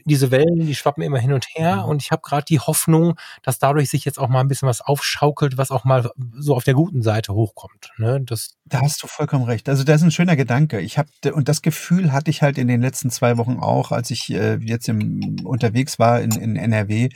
[0.04, 1.76] diese Wellen, die schwappen immer hin und her.
[1.76, 1.84] Mhm.
[1.84, 4.80] Und ich habe gerade die Hoffnung, dass dadurch sich jetzt auch mal ein bisschen was
[4.80, 7.90] aufschaukelt, was auch mal so auf der guten Seite hochkommt.
[7.98, 8.20] Ne?
[8.20, 9.68] Das da hast du vollkommen recht.
[9.68, 10.80] Also das ist ein schöner Gedanke.
[10.80, 14.10] Ich habe und das Gefühl hatte ich halt in den letzten zwei Wochen auch, als
[14.10, 17.10] ich äh, jetzt im, unterwegs war in, in NRW,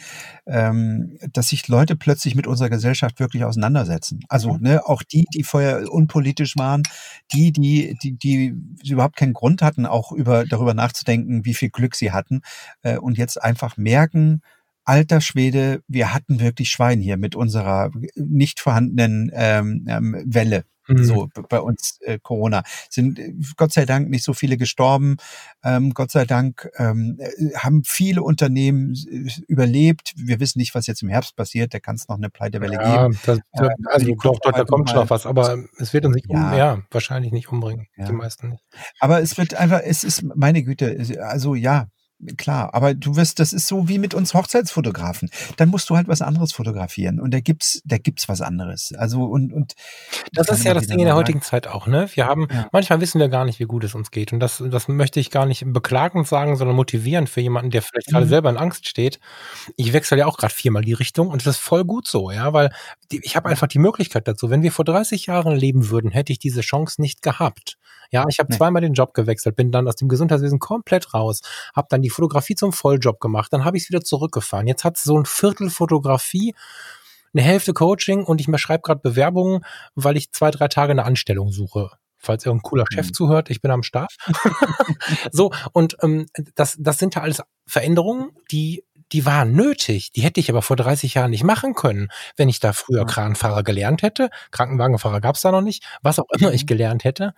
[0.46, 4.20] ähm, dass sich Leute plötzlich mit unserer Gesellschaft wirklich auseinandersetzen.
[4.28, 4.62] Also mhm.
[4.62, 6.82] ne, auch die, die vorher unpolitisch waren,
[7.32, 8.54] die, die, die, die
[8.86, 12.42] überhaupt keinen Grund hatten, auch über darüber nachzudenken, wie viel Glück sie hatten,
[12.82, 14.42] äh, und jetzt einfach merken,
[14.84, 20.64] alter Schwede, wir hatten wirklich Schwein hier mit unserer nicht vorhandenen ähm, ähm Welle.
[20.88, 21.04] Mhm.
[21.04, 25.16] So bei uns äh, Corona sind äh, Gott sei Dank nicht so viele gestorben.
[25.62, 30.14] Ähm, Gott sei Dank ähm, äh, haben viele Unternehmen äh, überlebt.
[30.16, 31.74] Wir wissen nicht, was jetzt im Herbst passiert.
[31.74, 33.18] Da kann es noch eine Pleitewelle ja, geben.
[33.26, 36.30] Das, das, also doch, dort, da kommt schon noch was, aber es wird uns nicht
[36.30, 36.50] ja.
[36.50, 37.88] Um, ja, wahrscheinlich nicht umbringen.
[37.96, 38.06] Ja.
[38.06, 38.64] Die meisten nicht.
[38.98, 41.06] Aber es wird einfach, es ist meine Güte.
[41.20, 41.88] Also ja,
[42.36, 45.30] klar, aber du wirst, das ist so wie mit uns Hochzeitsfotografen.
[45.56, 48.92] Dann musst du halt was anderes fotografieren und da gibt's, da gibt's was anderes.
[48.96, 49.74] Also und und
[50.32, 52.08] das ist ja das Ding in der heutigen Zeit auch, ne?
[52.14, 52.68] Wir haben ja.
[52.72, 55.30] manchmal wissen wir gar nicht, wie gut es uns geht und das das möchte ich
[55.30, 58.12] gar nicht beklagend sagen, sondern motivierend für jemanden, der vielleicht mhm.
[58.12, 59.20] gerade selber in Angst steht.
[59.76, 62.52] Ich wechsle ja auch gerade viermal die Richtung und das ist voll gut so, ja,
[62.52, 62.70] weil
[63.12, 64.50] die, ich habe einfach die Möglichkeit dazu.
[64.50, 67.78] Wenn wir vor 30 Jahren leben würden, hätte ich diese Chance nicht gehabt.
[68.10, 68.56] Ja, ich habe nee.
[68.56, 71.42] zweimal den Job gewechselt, bin dann aus dem Gesundheitswesen komplett raus,
[71.74, 74.66] habe dann die Fotografie zum Volljob gemacht, dann habe ich es wieder zurückgefahren.
[74.66, 76.54] Jetzt hat so ein Viertel Fotografie,
[77.34, 81.52] eine Hälfte Coaching und ich schreibe gerade Bewerbungen, weil ich zwei, drei Tage eine Anstellung
[81.52, 81.90] suche.
[82.16, 83.14] Falls irgendein cooler Chef mhm.
[83.14, 84.16] zuhört, ich bin am Start.
[85.30, 90.12] so, und ähm, das, das sind ja alles Veränderungen, die die waren nötig.
[90.12, 93.62] Die hätte ich aber vor 30 Jahren nicht machen können, wenn ich da früher Kranfahrer
[93.62, 94.28] gelernt hätte.
[94.50, 95.82] Krankenwagenfahrer gab es da noch nicht.
[96.02, 96.66] Was auch immer ich mhm.
[96.66, 97.32] gelernt hätte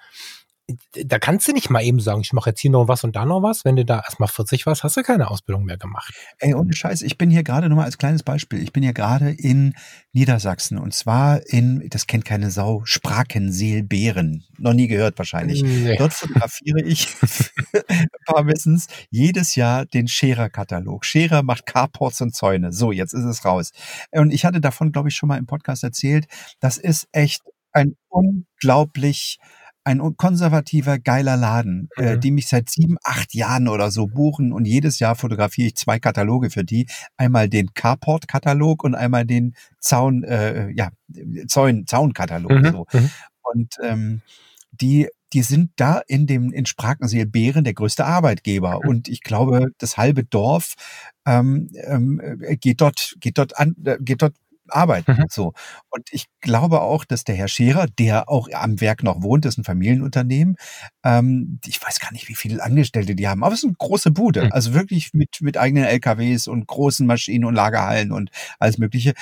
[1.05, 3.25] da kannst du nicht mal eben sagen, ich mache jetzt hier noch was und da
[3.25, 3.65] noch was.
[3.65, 6.15] Wenn du da erstmal 40 warst, hast du keine Ausbildung mehr gemacht.
[6.39, 8.63] Ey, ohne Scheiß, ich bin hier gerade nur mal als kleines Beispiel.
[8.63, 9.75] Ich bin hier gerade in
[10.13, 14.45] Niedersachsen und zwar in, das kennt keine Sau, Sprakenseelbeeren.
[14.59, 15.63] Noch nie gehört wahrscheinlich.
[15.63, 15.97] Nee.
[15.97, 17.09] Dort fotografiere ich,
[17.89, 21.05] ein paar Wissens, jedes Jahr den Scherer-Katalog.
[21.05, 22.73] Scherer macht Carports und Zäune.
[22.73, 23.71] So, jetzt ist es raus.
[24.11, 26.27] Und ich hatte davon, glaube ich, schon mal im Podcast erzählt.
[26.61, 27.43] Das ist echt
[27.73, 29.39] ein unglaublich
[29.91, 32.09] ein konservativer, geiler Laden, äh, mhm.
[32.09, 35.77] äh, die mich seit sieben, acht Jahren oder so buchen und jedes Jahr fotografiere ich
[35.77, 36.87] zwei Kataloge für die.
[37.17, 40.91] Einmal den Carport-Katalog und einmal den Zaun, äh, ja,
[41.49, 42.51] Zaun, Zaunkatalog.
[42.51, 42.73] Mhm.
[42.73, 42.87] So.
[42.93, 43.11] Mhm.
[43.43, 44.23] Und ähm,
[44.73, 48.89] die die sind da in dem in Sprakenseel Bären der größte Arbeitgeber mhm.
[48.89, 50.75] und ich glaube das halbe Dorf
[51.25, 52.21] ähm, ähm,
[52.61, 54.35] geht dort geht dort an äh, geht dort
[54.71, 55.13] arbeiten.
[55.13, 55.25] Mhm.
[55.29, 55.53] So.
[55.91, 59.59] Und ich glaube auch, dass der Herr Scherer, der auch am Werk noch wohnt, ist
[59.59, 60.57] ein Familienunternehmen.
[61.05, 64.11] Ähm, ich weiß gar nicht, wie viele Angestellte die haben, aber es ist eine große
[64.11, 64.47] Bude.
[64.47, 64.53] Mhm.
[64.53, 69.15] Also wirklich mit, mit eigenen LKWs und großen Maschinen und Lagerhallen und alles Mögliche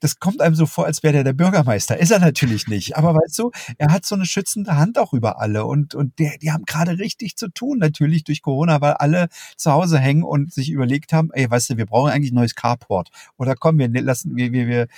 [0.00, 1.98] das kommt einem so vor, als wäre der der Bürgermeister.
[1.98, 2.96] Ist er natürlich nicht.
[2.96, 5.64] Aber weißt du, er hat so eine schützende Hand auch über alle.
[5.64, 9.72] Und, und der, die haben gerade richtig zu tun, natürlich durch Corona, weil alle zu
[9.72, 13.10] Hause hängen und sich überlegt haben, ey, weißt du, wir brauchen eigentlich ein neues Carport.
[13.38, 14.88] Oder komm, wir lassen, wir, wir, wir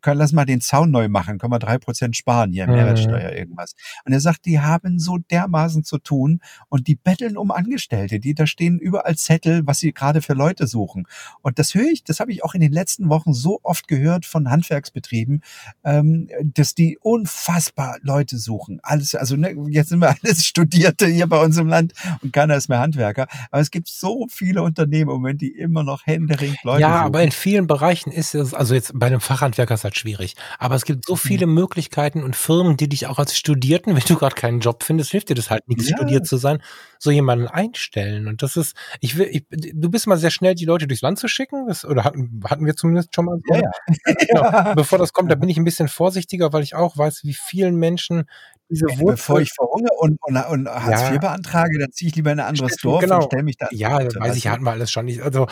[0.00, 2.74] können, lass mal den Zaun neu machen, können wir drei Prozent sparen hier, mhm.
[2.74, 3.74] Mehrwertsteuer, irgendwas.
[4.04, 8.34] Und er sagt, die haben so dermaßen zu tun und die betteln um Angestellte, die
[8.34, 11.06] da stehen überall Zettel, was sie gerade für Leute suchen.
[11.42, 14.26] Und das höre ich, das habe ich auch in den letzten Wochen so oft gehört
[14.26, 15.42] von Handwerksbetrieben,
[15.84, 18.80] ähm, dass die unfassbar Leute suchen.
[18.82, 21.92] Alles, also ne, jetzt sind wir alles Studierte hier bei uns im Land
[22.22, 23.28] und keiner ist mehr Handwerker.
[23.50, 27.00] Aber es gibt so viele Unternehmen im Moment, die immer noch händeringend Leute ja, suchen.
[27.00, 29.96] Ja, aber in vielen Bereichen ist es, also jetzt bei einem Fachhandwerk Handwerker ist halt
[29.96, 30.34] schwierig.
[30.58, 31.18] Aber es gibt so mhm.
[31.18, 35.10] viele Möglichkeiten und Firmen, die dich auch als Studierten, wenn du gerade keinen Job findest,
[35.10, 35.96] hilft dir das halt nichts, ja.
[35.96, 36.62] studiert zu sein,
[36.98, 38.28] so jemanden einstellen.
[38.28, 41.18] Und das ist, ich will, ich, du bist mal sehr schnell, die Leute durchs Land
[41.18, 41.66] zu schicken.
[41.66, 43.38] Das, oder hatten, hatten wir zumindest schon mal.
[43.48, 43.70] Ja, ja.
[44.32, 44.74] Genau.
[44.74, 47.76] Bevor das kommt, da bin ich ein bisschen vorsichtiger, weil ich auch weiß, wie vielen
[47.76, 48.24] Menschen
[48.72, 49.16] diese Wurzel.
[49.16, 52.46] Bevor ich verhungere und, und, und Hartz IV beantrage, dann ziehe ich lieber in ein
[52.46, 53.16] anderes Dorf genau.
[53.16, 53.68] und stelle mich da.
[53.70, 55.20] Ja, weiß ich, hatten wir alles schon nicht.
[55.22, 55.46] Also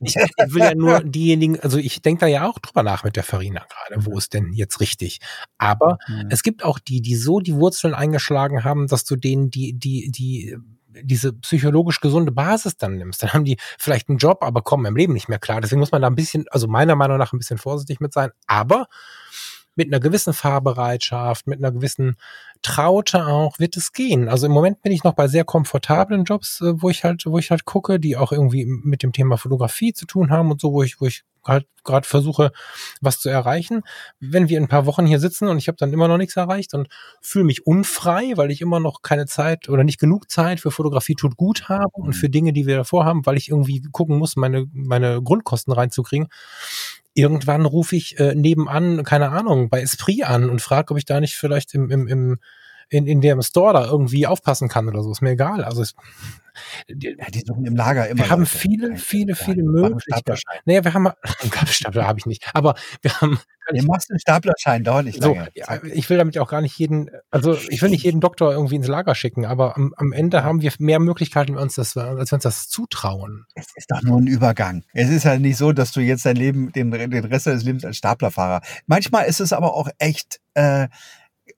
[0.00, 3.16] ich, ich will ja nur diejenigen, also ich denke da ja auch drüber nach mit
[3.16, 5.20] der Farina gerade, wo ist denn jetzt richtig?
[5.58, 6.28] Aber mhm.
[6.30, 10.10] es gibt auch die, die so die Wurzeln eingeschlagen haben, dass du denen die, die,
[10.10, 10.56] die
[11.02, 14.96] diese psychologisch gesunde Basis dann nimmst, dann haben die vielleicht einen Job, aber kommen im
[14.96, 15.60] Leben nicht mehr klar.
[15.60, 18.30] Deswegen muss man da ein bisschen, also meiner Meinung nach ein bisschen vorsichtig mit sein.
[18.46, 18.86] Aber
[19.74, 22.16] mit einer gewissen Fahrbereitschaft, mit einer gewissen
[22.62, 24.28] Traute auch, wird es gehen.
[24.28, 27.38] Also im Moment bin ich noch bei sehr komfortablen Jobs, äh, wo ich halt, wo
[27.38, 30.72] ich halt gucke, die auch irgendwie mit dem Thema Fotografie zu tun haben und so,
[30.72, 32.52] wo ich, wo ich halt gerade versuche,
[33.00, 33.82] was zu erreichen.
[34.18, 36.36] Wenn wir in ein paar Wochen hier sitzen und ich habe dann immer noch nichts
[36.36, 36.88] erreicht und
[37.22, 41.14] fühle mich unfrei, weil ich immer noch keine Zeit oder nicht genug Zeit für Fotografie
[41.14, 44.36] tut gut habe und für Dinge, die wir davor haben, weil ich irgendwie gucken muss,
[44.36, 46.28] meine, meine Grundkosten reinzukriegen,
[47.14, 51.20] irgendwann rufe ich äh, nebenan, keine Ahnung, bei Esprit an und frage, ob ich da
[51.20, 52.38] nicht vielleicht im, im, im
[52.90, 55.10] in, in dem Store da irgendwie aufpassen kann oder so.
[55.10, 55.64] Ist mir egal.
[55.64, 55.94] Also es,
[56.88, 58.24] die, ja, die suchen im Lager immer.
[58.24, 58.58] Wir haben Leute.
[58.58, 60.42] viele, viele, viele Möglichkeiten.
[60.64, 61.14] Naja, wir haben einen
[61.66, 63.38] Stapler habe ich nicht, aber wir haben.
[63.72, 67.08] Du machst einen Staplerschein, dauert nicht so, Ja, ich will damit auch gar nicht jeden,
[67.30, 70.60] also ich will nicht jeden Doktor irgendwie ins Lager schicken, aber am, am Ende haben
[70.60, 73.46] wir mehr Möglichkeiten, als, das, als wir uns das zutrauen.
[73.54, 74.82] Es ist doch nur ein Übergang.
[74.92, 77.84] Es ist ja nicht so, dass du jetzt dein Leben, den, den Rest deines Lebens
[77.84, 78.60] als Staplerfahrer.
[78.86, 80.88] Manchmal ist es aber auch echt äh,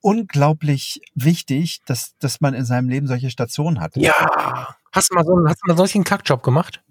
[0.03, 3.95] unglaublich wichtig, dass, dass man in seinem Leben solche Stationen hat.
[3.95, 4.75] Ja.
[4.91, 6.83] Hast du mal so, hast du mal solchen Kackjob gemacht?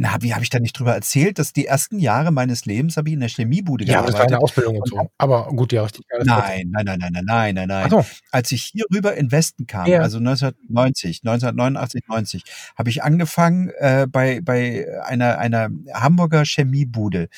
[0.00, 3.08] Na, wie habe ich da nicht drüber erzählt, dass die ersten Jahre meines Lebens habe
[3.08, 4.14] ich in der Chemiebude ja, gearbeitet.
[4.14, 5.10] Ja, das war eine Ausbildung und so.
[5.18, 6.04] Aber gut, ja, richtig.
[6.24, 7.90] Nein, nein, nein, nein, nein, nein, nein, nein.
[7.90, 8.06] So.
[8.30, 10.00] Als ich hier rüber in Westen kam, ja.
[10.00, 12.42] also 1990, 1989, 90,
[12.76, 17.28] habe ich angefangen äh, bei, bei einer, einer Hamburger Chemiebude.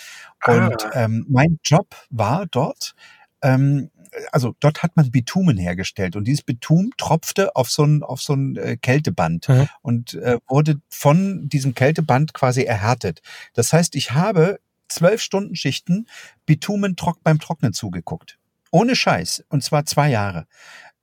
[0.47, 0.91] Und ah.
[0.93, 2.95] ähm, mein Job war dort,
[3.41, 3.91] ähm,
[4.33, 8.35] also dort hat man Bitumen hergestellt und dieses Bitum tropfte auf so ein, auf so
[8.35, 9.69] ein äh, Kälteband mhm.
[9.83, 13.21] und äh, wurde von diesem Kälteband quasi erhärtet.
[13.55, 16.07] Das heißt, ich habe zwölf Stunden Schichten
[16.47, 18.39] Bitumen trock beim Trocknen zugeguckt.
[18.71, 19.45] Ohne Scheiß.
[19.49, 20.47] Und zwar zwei Jahre.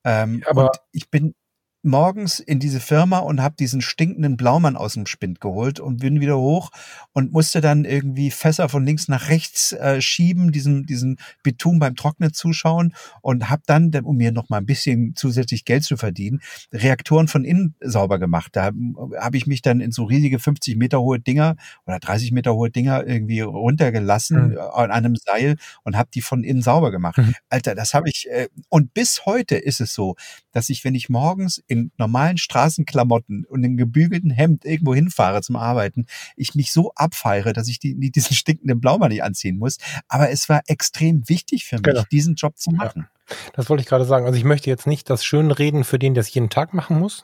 [0.03, 1.35] Ähm, Aber und ich bin,
[1.83, 6.19] morgens in diese Firma und habe diesen stinkenden Blaumann aus dem Spind geholt und bin
[6.19, 6.71] wieder hoch
[7.13, 11.95] und musste dann irgendwie Fässer von links nach rechts äh, schieben, diesen, diesen Beton beim
[11.95, 16.41] Trocknen zuschauen und habe dann, um mir noch mal ein bisschen zusätzlich Geld zu verdienen,
[16.73, 18.55] Reaktoren von innen sauber gemacht.
[18.55, 18.71] Da
[19.19, 21.55] habe ich mich dann in so riesige 50 Meter hohe Dinger
[21.85, 24.57] oder 30 Meter hohe Dinger irgendwie runtergelassen mhm.
[24.57, 27.17] an einem Seil und habe die von innen sauber gemacht.
[27.17, 27.35] Mhm.
[27.49, 30.15] Alter, das habe ich äh, und bis heute ist es so,
[30.51, 35.41] dass ich, wenn ich morgens in in normalen Straßenklamotten und im gebügelten Hemd irgendwo hinfahre
[35.41, 36.05] zum Arbeiten,
[36.35, 39.77] ich mich so abfeiere, dass ich die, diesen stinkenden Blaumann nicht anziehen muss.
[40.07, 42.03] Aber es war extrem wichtig für mich, genau.
[42.11, 43.07] diesen Job zu machen.
[43.29, 43.35] Ja.
[43.53, 44.25] Das wollte ich gerade sagen.
[44.25, 47.23] Also ich möchte jetzt nicht das Schönreden für den, der es jeden Tag machen muss.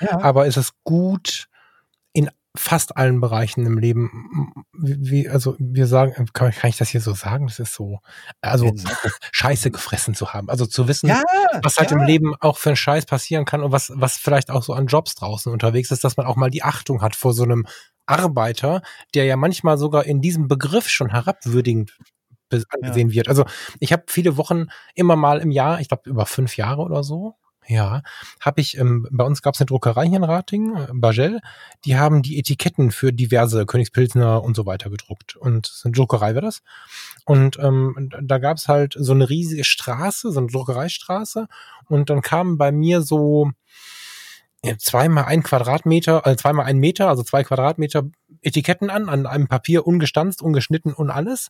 [0.00, 0.18] ja.
[0.20, 1.47] Aber es ist gut, in
[2.56, 7.14] fast allen Bereichen im Leben, wie, also wir sagen, kann, kann, ich das hier so
[7.14, 7.46] sagen?
[7.46, 8.00] Das ist so,
[8.40, 8.72] also
[9.32, 10.48] Scheiße gefressen zu haben.
[10.48, 11.22] Also zu wissen, ja,
[11.62, 11.98] was halt ja.
[11.98, 14.86] im Leben auch für einen Scheiß passieren kann und was, was vielleicht auch so an
[14.86, 17.66] Jobs draußen unterwegs ist, dass man auch mal die Achtung hat vor so einem
[18.06, 18.82] Arbeiter,
[19.14, 21.96] der ja manchmal sogar in diesem Begriff schon herabwürdigend
[22.70, 23.28] angesehen wird.
[23.28, 23.44] Also
[23.78, 27.34] ich habe viele Wochen immer mal im Jahr, ich glaube über fünf Jahre oder so,
[27.68, 28.02] ja,
[28.40, 31.40] habe ich, ähm, bei uns gab es eine Druckerei hier in Rating, äh, Bagel,
[31.84, 35.36] die haben die Etiketten für diverse Königspilsner und so weiter gedruckt.
[35.36, 36.62] Und eine Druckerei war das.
[37.26, 41.46] Und ähm, da gab es halt so eine riesige Straße, so eine Druckereistraße.
[41.86, 43.52] Und dann kamen bei mir so
[44.78, 48.04] zweimal ein Quadratmeter, also zweimal ein Meter, also zwei Quadratmeter
[48.42, 51.48] Etiketten an, an einem Papier ungestanzt, ungeschnitten und alles.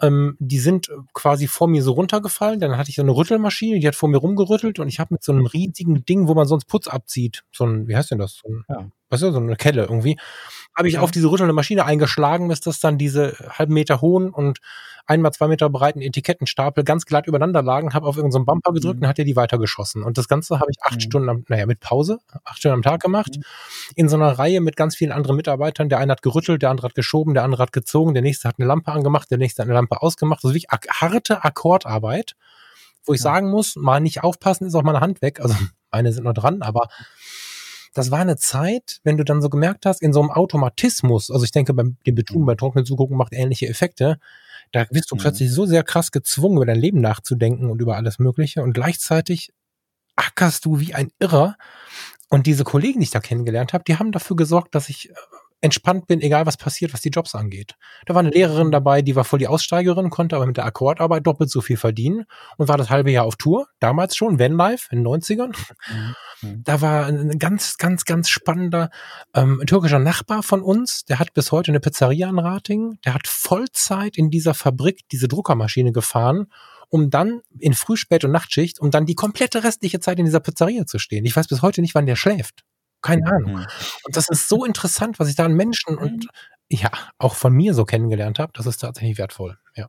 [0.00, 2.60] Ähm, die sind quasi vor mir so runtergefallen.
[2.60, 5.22] Dann hatte ich so eine Rüttelmaschine, die hat vor mir rumgerüttelt und ich habe mit
[5.22, 8.40] so einem riesigen Ding, wo man sonst Putz abzieht, so ein, wie heißt denn das?
[8.42, 8.90] So ein, ja.
[9.14, 10.18] Weißt du, so eine Kelle irgendwie,
[10.76, 14.58] habe ich auf diese rüttelnde Maschine eingeschlagen, bis das dann diese halben Meter hohen und
[15.06, 18.96] einmal zwei Meter breiten Etikettenstapel ganz glatt übereinander lagen, habe auf irgendeinen so Bumper gedrückt
[18.96, 19.04] mhm.
[19.04, 20.02] und hat er die weitergeschossen.
[20.02, 21.00] Und das Ganze habe ich acht mhm.
[21.00, 23.42] Stunden, am, naja, mit Pause, acht Stunden am Tag gemacht, mhm.
[23.94, 25.88] in so einer Reihe mit ganz vielen anderen Mitarbeitern.
[25.88, 28.56] Der eine hat gerüttelt, der andere hat geschoben, der andere hat gezogen, der nächste hat
[28.58, 30.42] eine Lampe angemacht, der nächste hat eine Lampe ausgemacht.
[30.42, 32.34] Also wirklich ak harte Akkordarbeit,
[33.04, 33.24] wo ich ja.
[33.24, 35.40] sagen muss, mal nicht aufpassen, ist auch meine Hand weg.
[35.40, 35.54] Also
[35.92, 36.88] meine sind noch dran, aber
[37.94, 41.44] das war eine Zeit, wenn du dann so gemerkt hast, in so einem Automatismus, also
[41.44, 42.46] ich denke, beim dem Betonen mhm.
[42.46, 44.18] bei trockenen Zugucken macht ähnliche Effekte,
[44.72, 45.20] da bist du mhm.
[45.20, 49.52] plötzlich so sehr krass gezwungen, über dein Leben nachzudenken und über alles Mögliche und gleichzeitig
[50.16, 51.56] ackerst du wie ein Irrer.
[52.28, 55.14] Und diese Kollegen, die ich da kennengelernt habe, die haben dafür gesorgt, dass ich äh,
[55.64, 57.74] entspannt bin, egal was passiert, was die Jobs angeht.
[58.04, 61.26] Da war eine Lehrerin dabei, die war voll die Aussteigerin, konnte aber mit der Akkordarbeit
[61.26, 62.26] doppelt so viel verdienen
[62.58, 65.56] und war das halbe Jahr auf Tour, damals schon, Vanlife in den 90ern.
[66.42, 66.62] Mhm.
[66.64, 68.90] Da war ein ganz, ganz, ganz spannender
[69.32, 73.26] ähm, türkischer Nachbar von uns, der hat bis heute eine Pizzeria in Rating, der hat
[73.26, 76.46] Vollzeit in dieser Fabrik diese Druckermaschine gefahren
[76.90, 80.38] um dann in Früh-, Spät- und Nachtschicht, um dann die komplette restliche Zeit in dieser
[80.38, 81.24] Pizzeria zu stehen.
[81.24, 82.62] Ich weiß bis heute nicht, wann der schläft.
[83.04, 83.52] Keine Ahnung.
[83.52, 83.66] Mhm.
[84.04, 86.26] Und das ist so interessant, was ich da an Menschen und
[86.70, 88.52] ja, auch von mir so kennengelernt habe.
[88.54, 89.58] Das ist tatsächlich wertvoll.
[89.76, 89.88] Ja.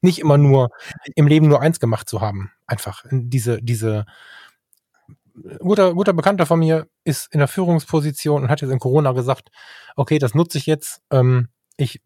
[0.00, 0.70] Nicht immer nur
[1.14, 2.52] im Leben nur eins gemacht zu haben.
[2.66, 4.06] Einfach diese, diese,
[5.58, 9.50] guter, guter Bekannter von mir ist in der Führungsposition und hat jetzt in Corona gesagt,
[9.94, 11.02] okay, das nutze ich jetzt.
[11.10, 12.00] Ähm, ich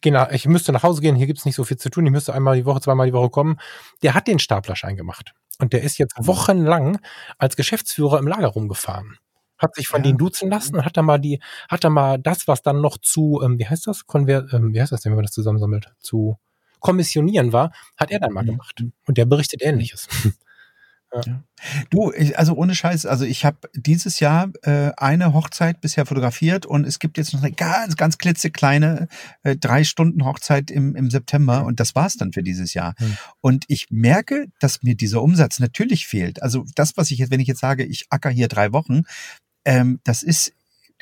[0.00, 2.12] gehe nach, ich müsste nach Hause gehen, hier gibt's nicht so viel zu tun, ich
[2.12, 3.58] müsste einmal die Woche, zweimal die Woche kommen.
[4.02, 5.34] Der hat den Staplerschein gemacht.
[5.58, 6.28] Und der ist jetzt mhm.
[6.28, 6.98] wochenlang
[7.36, 9.18] als Geschäftsführer im Lager rumgefahren
[9.58, 10.04] hat sich von ja.
[10.04, 12.98] denen duzen lassen und hat da mal die, hat da mal das, was dann noch
[12.98, 15.92] zu, ähm, wie heißt das, Konver ähm, wie heißt das denn, wenn man das zusammensammelt,
[15.98, 16.38] zu
[16.80, 18.48] kommissionieren war, hat er dann mal mhm.
[18.48, 18.84] gemacht.
[19.06, 20.08] Und der berichtet Ähnliches.
[21.14, 21.42] Ja.
[21.90, 26.66] Du, ich, also ohne Scheiß, also ich habe dieses Jahr äh, eine Hochzeit bisher fotografiert
[26.66, 29.08] und es gibt jetzt noch eine ganz, ganz klitzekleine
[29.42, 32.94] äh, drei Stunden Hochzeit im, im September und das war's dann für dieses Jahr.
[32.98, 33.16] Mhm.
[33.40, 36.42] Und ich merke, dass mir dieser Umsatz natürlich fehlt.
[36.42, 39.04] Also das, was ich jetzt, wenn ich jetzt sage, ich acker hier drei Wochen,
[39.64, 40.52] ähm, das ist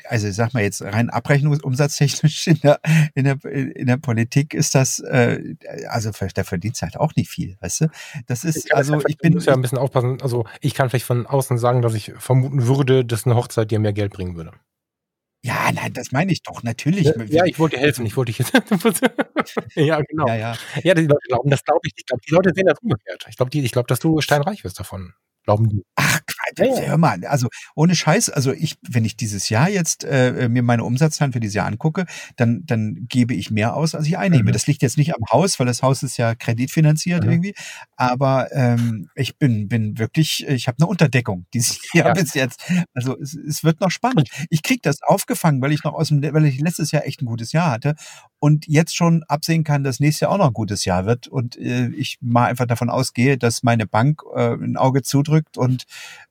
[0.09, 2.79] also sag mal jetzt rein abrechnungsumsatztechnisch in der,
[3.15, 5.55] in der, in der Politik ist das, äh,
[5.89, 7.87] also da verdient halt auch nicht viel, weißt du?
[8.27, 9.33] Das ist, ich also ich bin.
[9.33, 12.67] muss ja ein bisschen aufpassen, also ich kann vielleicht von außen sagen, dass ich vermuten
[12.67, 14.51] würde, dass eine Hochzeit dir mehr Geld bringen würde.
[15.43, 17.11] Ja, nein, das meine ich doch, natürlich.
[17.29, 18.53] Ja, ich wollte dir helfen, ich wollte dich jetzt.
[19.75, 20.27] ja, genau.
[20.27, 20.57] Ja, ja.
[20.83, 21.93] ja, die Leute glauben, das glaube ich.
[21.95, 23.25] Ich glaube, die Leute sehen das umgekehrt.
[23.29, 25.13] Ich glaube, ich glaube, dass du steinreich wirst davon
[25.47, 25.83] glauben die.
[25.95, 30.49] Ach, Quatsch, hör mal, also ohne Scheiß, also ich, wenn ich dieses Jahr jetzt äh,
[30.49, 34.17] mir meine Umsatzzahlen für dieses Jahr angucke, dann, dann gebe ich mehr aus, als ich
[34.17, 34.49] einnehme.
[34.49, 34.51] Mhm.
[34.51, 37.31] Das liegt jetzt nicht am Haus, weil das Haus ist ja kreditfinanziert mhm.
[37.31, 37.55] irgendwie,
[37.95, 42.13] aber ähm, ich bin, bin wirklich, ich habe eine Unterdeckung dieses Jahr ja.
[42.13, 42.61] bis jetzt.
[42.93, 44.29] Also es, es wird noch spannend.
[44.49, 47.25] Ich krieg das aufgefangen, weil ich noch aus dem, weil ich letztes Jahr echt ein
[47.25, 47.95] gutes Jahr hatte
[48.39, 51.57] und jetzt schon absehen kann, dass nächstes Jahr auch noch ein gutes Jahr wird und
[51.57, 55.85] äh, ich mal einfach davon ausgehe, dass meine Bank äh, ein Auge zudrückt und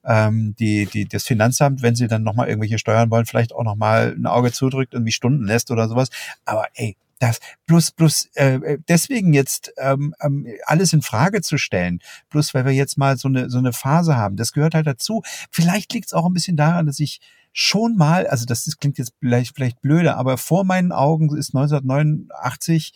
[0.04, 4.14] ähm, die, die, das Finanzamt, wenn sie dann nochmal irgendwelche Steuern wollen, vielleicht auch nochmal
[4.16, 6.09] ein Auge zudrückt und mich Stunden lässt oder sowas.
[6.44, 12.00] Aber ey, das plus plus äh, deswegen jetzt ähm, ähm, alles in Frage zu stellen,
[12.28, 15.22] plus weil wir jetzt mal so eine so eine Phase haben, das gehört halt dazu.
[15.50, 17.20] Vielleicht liegt es auch ein bisschen daran, dass ich
[17.59, 21.54] schon mal, also das, das klingt jetzt vielleicht, vielleicht blöde, aber vor meinen Augen ist
[21.54, 22.92] 1989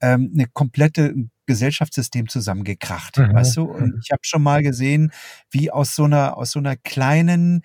[0.00, 1.14] ähm, eine komplette
[1.46, 3.34] Gesellschaftssystem zusammengekracht, mhm.
[3.34, 3.64] weißt du?
[3.64, 4.00] Und mhm.
[4.00, 5.10] ich habe schon mal gesehen,
[5.50, 7.62] wie aus so einer aus so einer kleinen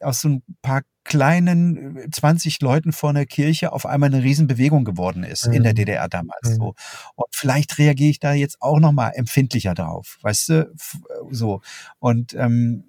[0.00, 4.84] aus so ein paar kleinen 20 äh, Leuten vor einer Kirche auf einmal eine Riesenbewegung
[4.84, 5.52] geworden ist mhm.
[5.54, 5.76] in der mhm.
[5.76, 6.54] DDR damals mhm.
[6.54, 6.74] so.
[7.14, 10.66] Und vielleicht reagiere ich da jetzt auch noch mal empfindlicher drauf, weißt du, äh,
[11.30, 11.60] so.
[12.00, 12.84] Und ähm,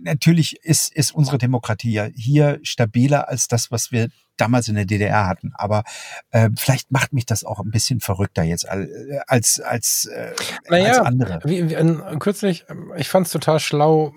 [0.00, 4.84] natürlich ist, ist unsere Demokratie ja hier stabiler als das, was wir damals in der
[4.84, 5.52] DDR hatten.
[5.54, 5.82] Aber
[6.30, 8.88] äh, vielleicht macht mich das auch ein bisschen verrückter jetzt als
[9.26, 10.32] als als, äh,
[10.68, 11.40] naja, als andere.
[11.44, 14.14] Wie, wie, äh, kürzlich, ähm, ich fand es total schlau.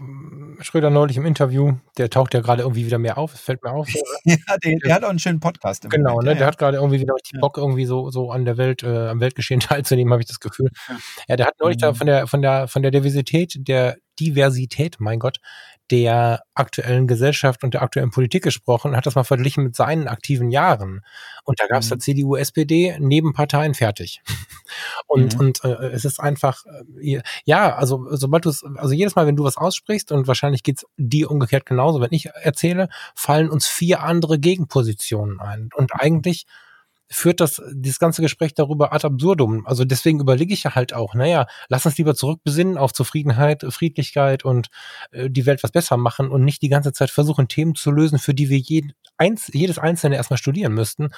[0.64, 3.72] Schröder neulich im Interview, der taucht ja gerade irgendwie wieder mehr auf, es fällt mir
[3.72, 3.88] auf.
[4.24, 5.90] ja, der, der, hat auch einen schönen Podcast.
[5.90, 8.46] Genau, Moment, ne, ja, der hat gerade irgendwie wieder richtig Bock, irgendwie so, so an
[8.46, 10.70] der Welt, äh, am Weltgeschehen teilzunehmen, habe ich das Gefühl.
[11.28, 11.82] Ja, der hat neulich mhm.
[11.82, 15.38] da von der, von der, von der Diversität der Diversität, mein Gott,
[15.92, 20.08] der aktuellen Gesellschaft und der aktuellen Politik gesprochen und hat das mal verglichen mit seinen
[20.08, 21.02] aktiven Jahren.
[21.44, 21.96] Und da gab es mhm.
[21.96, 24.22] da CDU, SPD, Nebenparteien fertig.
[25.08, 25.40] und mhm.
[25.40, 26.66] und äh, es ist einfach,
[27.02, 30.64] äh, ja, also sobald du es, also jedes Mal, wenn du was aussprichst, und wahrscheinlich
[30.64, 35.70] geht's dir umgekehrt genauso, wenn ich erzähle, fallen uns vier andere Gegenpositionen ein.
[35.76, 36.46] Und eigentlich
[37.12, 39.66] führt das, dieses ganze Gespräch darüber ad absurdum.
[39.68, 44.46] Also deswegen überlege ich ja halt auch, naja, lass uns lieber zurückbesinnen auf Zufriedenheit, Friedlichkeit
[44.46, 44.70] und
[45.12, 48.18] äh, die Welt was besser machen und nicht die ganze Zeit versuchen, Themen zu lösen,
[48.18, 51.10] für die wir jeden, eins, jedes Einzelne erstmal studieren müssten.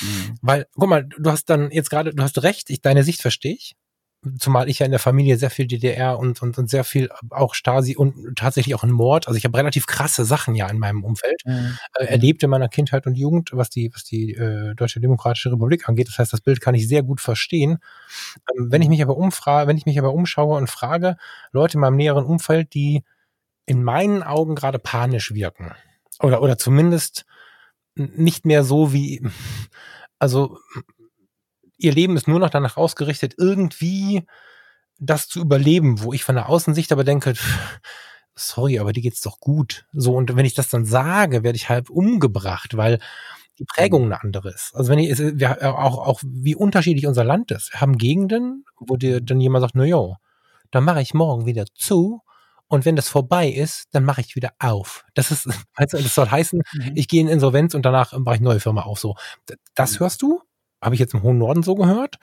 [0.00, 0.38] Mhm.
[0.42, 3.54] Weil, guck mal, du hast dann jetzt gerade, du hast recht, ich, deine Sicht verstehe
[3.54, 3.74] ich
[4.38, 7.54] zumal ich ja in der Familie sehr viel DDR und, und, und sehr viel auch
[7.54, 9.28] Stasi und tatsächlich auch ein Mord.
[9.28, 11.78] Also ich habe relativ krasse Sachen ja in meinem Umfeld mhm.
[11.94, 15.88] äh, erlebt in meiner Kindheit und Jugend, was die, was die äh, Deutsche Demokratische Republik
[15.88, 16.08] angeht.
[16.08, 17.78] Das heißt, das Bild kann ich sehr gut verstehen.
[18.56, 21.16] Ähm, wenn ich mich aber umfrage, wenn ich mich aber umschaue und frage,
[21.52, 23.04] Leute in meinem näheren Umfeld, die
[23.66, 25.72] in meinen Augen gerade panisch wirken,
[26.20, 27.24] oder, oder zumindest
[27.94, 29.24] nicht mehr so wie,
[30.18, 30.58] also
[31.78, 34.26] ihr Leben ist nur noch danach ausgerichtet, irgendwie
[34.98, 37.34] das zu überleben, wo ich von der Außensicht aber denke,
[38.34, 39.86] sorry, aber die geht's doch gut.
[39.92, 42.98] So, und wenn ich das dann sage, werde ich halb umgebracht, weil
[43.58, 44.72] die Prägung eine andere ist.
[44.74, 47.72] Also wenn ich, wir, auch, auch wie unterschiedlich unser Land ist.
[47.72, 50.16] Wir haben Gegenden, wo dir dann jemand sagt, na jo,
[50.70, 52.22] dann mache ich morgen wieder zu
[52.68, 55.04] und wenn das vorbei ist, dann mache ich wieder auf.
[55.14, 56.92] Das ist, also das soll heißen, mhm.
[56.94, 59.00] ich gehe in Insolvenz und danach mache ich neue Firma auf.
[59.00, 59.16] So,
[59.74, 60.00] das mhm.
[60.00, 60.42] hörst du?
[60.82, 62.16] Habe ich jetzt im hohen Norden so gehört?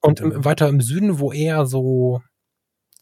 [0.00, 2.22] Und im, weiter im Süden, wo eher so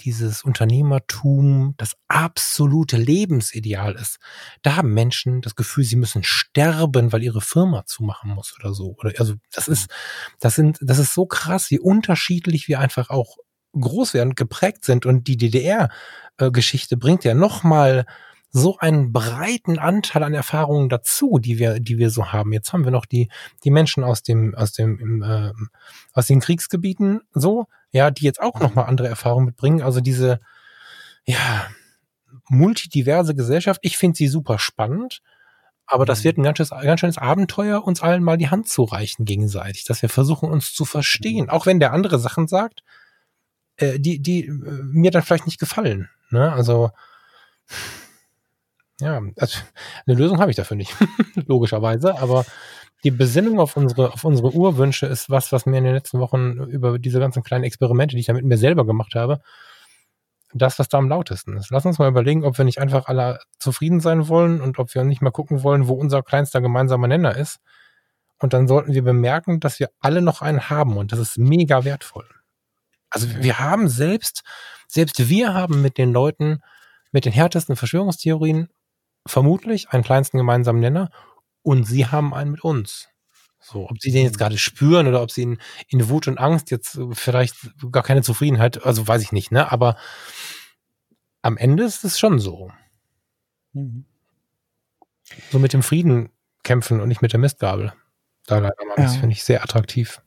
[0.03, 4.19] dieses Unternehmertum das absolute Lebensideal ist.
[4.63, 8.95] Da haben Menschen das Gefühl, sie müssen sterben, weil ihre Firma zumachen muss oder so.
[8.99, 9.91] Oder also das ist,
[10.41, 13.37] das sind, das ist so krass, wie unterschiedlich wir einfach auch
[13.79, 15.07] groß werden, geprägt sind.
[15.07, 18.07] Und die DDR-Geschichte bringt ja nochmal
[18.51, 22.53] so einen breiten Anteil an Erfahrungen dazu, die wir, die wir so haben.
[22.53, 23.29] Jetzt haben wir noch die,
[23.65, 25.53] die Menschen aus dem, aus dem, äh,
[26.13, 29.83] aus den Kriegsgebieten so, ja, die jetzt auch nochmal andere Erfahrungen mitbringen.
[29.83, 30.41] Also diese,
[31.25, 31.67] ja,
[32.49, 33.81] multidiverse Gesellschaft.
[33.83, 35.23] Ich finde sie super spannend.
[35.87, 36.25] Aber das mhm.
[36.25, 39.85] wird ein ganz schönes, ganz schönes Abenteuer, uns allen mal die Hand zu reichen gegenseitig,
[39.85, 41.51] dass wir versuchen, uns zu verstehen.
[41.51, 42.85] Auch wenn der andere Sachen sagt,
[43.77, 46.09] äh, die, die äh, mir dann vielleicht nicht gefallen.
[46.31, 46.53] Ne?
[46.53, 46.91] Also,
[49.01, 49.59] ja, also
[50.07, 50.95] eine Lösung habe ich dafür nicht,
[51.47, 52.45] logischerweise, aber
[53.05, 56.59] die Besinnung auf unsere, auf unsere Urwünsche ist was, was mir in den letzten Wochen
[56.69, 59.41] über diese ganzen kleinen Experimente, die ich da mit mir selber gemacht habe,
[60.53, 61.71] das, was da am lautesten ist.
[61.71, 65.05] Lass uns mal überlegen, ob wir nicht einfach alle zufrieden sein wollen und ob wir
[65.05, 67.61] nicht mal gucken wollen, wo unser kleinster gemeinsamer Nenner ist.
[68.39, 71.85] Und dann sollten wir bemerken, dass wir alle noch einen haben und das ist mega
[71.85, 72.27] wertvoll.
[73.11, 74.43] Also wir haben selbst,
[74.89, 76.63] selbst wir haben mit den Leuten,
[77.13, 78.69] mit den härtesten Verschwörungstheorien
[79.27, 81.11] vermutlich einen kleinsten gemeinsamen Nenner
[81.63, 83.09] und sie haben einen mit uns.
[83.63, 84.39] So, ob sie den jetzt mhm.
[84.39, 85.59] gerade spüren oder ob sie in,
[85.89, 87.57] in Wut und Angst jetzt vielleicht
[87.93, 89.71] gar keine Zufriedenheit, also weiß ich nicht, ne?
[89.71, 89.97] Aber
[91.43, 92.71] am Ende ist es schon so.
[93.73, 94.07] Mhm.
[95.51, 96.31] So mit dem Frieden
[96.63, 97.93] kämpfen und nicht mit der Mistgabel.
[98.47, 99.05] Da leider mal, ja.
[99.05, 100.23] das finde ich sehr attraktiv.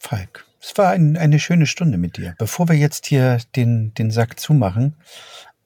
[0.00, 2.34] Falk, es war ein, eine schöne Stunde mit dir.
[2.38, 4.96] Bevor wir jetzt hier den, den Sack zumachen,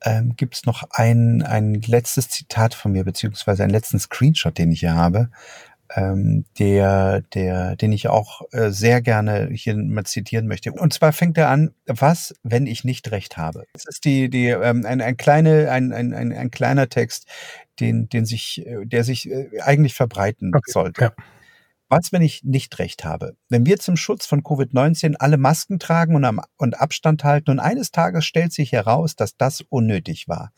[0.05, 4.73] ähm, gibt es noch ein, ein letztes Zitat von mir, beziehungsweise einen letzten Screenshot, den
[4.73, 5.31] ich hier habe,
[5.95, 10.73] ähm, der, der, den ich auch äh, sehr gerne hier mal zitieren möchte.
[10.73, 13.65] Und zwar fängt er an, was, wenn ich nicht recht habe?
[13.73, 17.27] Das ist die, die, ähm, ein, ein, kleine, ein, ein, ein, ein kleiner Text,
[17.81, 21.03] den, den sich, äh, der sich äh, eigentlich verbreiten okay, sollte.
[21.03, 21.13] Ja.
[21.93, 23.37] Was, wenn ich nicht recht habe?
[23.49, 27.59] Wenn wir zum Schutz von Covid-19 alle Masken tragen und, am, und Abstand halten und
[27.59, 30.53] eines Tages stellt sich heraus, dass das unnötig war,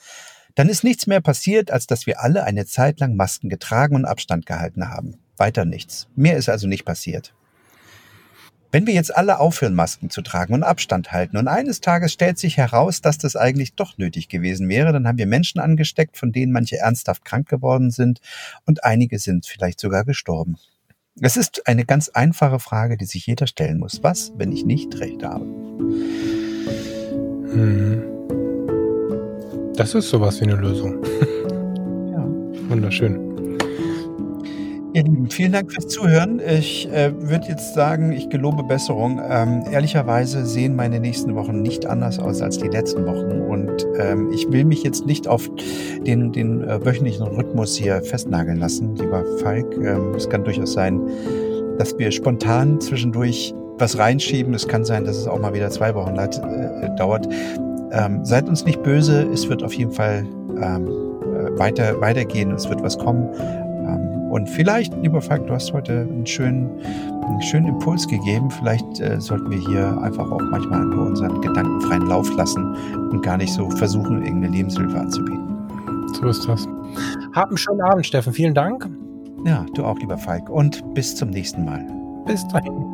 [0.56, 4.04] dann ist nichts mehr passiert, als dass wir alle eine Zeit lang Masken getragen und
[4.04, 5.20] Abstand gehalten haben.
[5.38, 6.06] Weiter nichts.
[6.14, 7.34] Mehr ist also nicht passiert.
[8.70, 12.38] Wenn wir jetzt alle aufhören, Masken zu tragen und Abstand halten und eines Tages stellt
[12.38, 16.30] sich heraus, dass das eigentlich doch nötig gewesen wäre, dann haben wir Menschen angesteckt, von
[16.30, 18.20] denen manche ernsthaft krank geworden sind
[18.66, 20.58] und einige sind vielleicht sogar gestorben.
[21.20, 24.02] Es ist eine ganz einfache Frage, die sich jeder stellen muss.
[24.02, 25.44] Was, wenn ich nicht recht habe?
[27.52, 28.04] Hm.
[29.76, 31.04] Das ist sowas wie eine Lösung.
[32.10, 32.24] ja.
[32.68, 33.31] Wunderschön.
[34.94, 36.38] Ihr Lieben, vielen Dank fürs Zuhören.
[36.38, 39.22] Ich äh, würde jetzt sagen, ich gelobe Besserung.
[39.26, 43.40] Ähm, ehrlicherweise sehen meine nächsten Wochen nicht anders aus als die letzten Wochen.
[43.40, 45.50] Und ähm, ich will mich jetzt nicht auf
[46.06, 49.64] den, den äh, wöchentlichen Rhythmus hier festnageln lassen, lieber Falk.
[49.78, 51.00] Ähm, es kann durchaus sein,
[51.78, 54.52] dass wir spontan zwischendurch was reinschieben.
[54.52, 57.26] Es kann sein, dass es auch mal wieder zwei Wochen leid, äh, dauert.
[57.92, 59.26] Ähm, seid uns nicht böse.
[59.32, 60.26] Es wird auf jeden Fall
[60.60, 62.50] ähm, äh, weiter, weitergehen.
[62.52, 63.30] Es wird was kommen.
[64.32, 68.50] Und vielleicht, lieber Falk, du hast heute einen schönen, einen schönen Impuls gegeben.
[68.50, 72.74] Vielleicht äh, sollten wir hier einfach auch manchmal nur unseren Gedanken freien Lauf lassen
[73.10, 75.68] und gar nicht so versuchen, irgendeine Lebenshilfe anzubieten.
[76.14, 76.66] So ist das.
[77.34, 78.32] Hab einen schönen Abend, Steffen.
[78.32, 78.88] Vielen Dank.
[79.44, 80.48] Ja, du auch, lieber Falk.
[80.48, 81.86] Und bis zum nächsten Mal.
[82.24, 82.91] Bis dahin.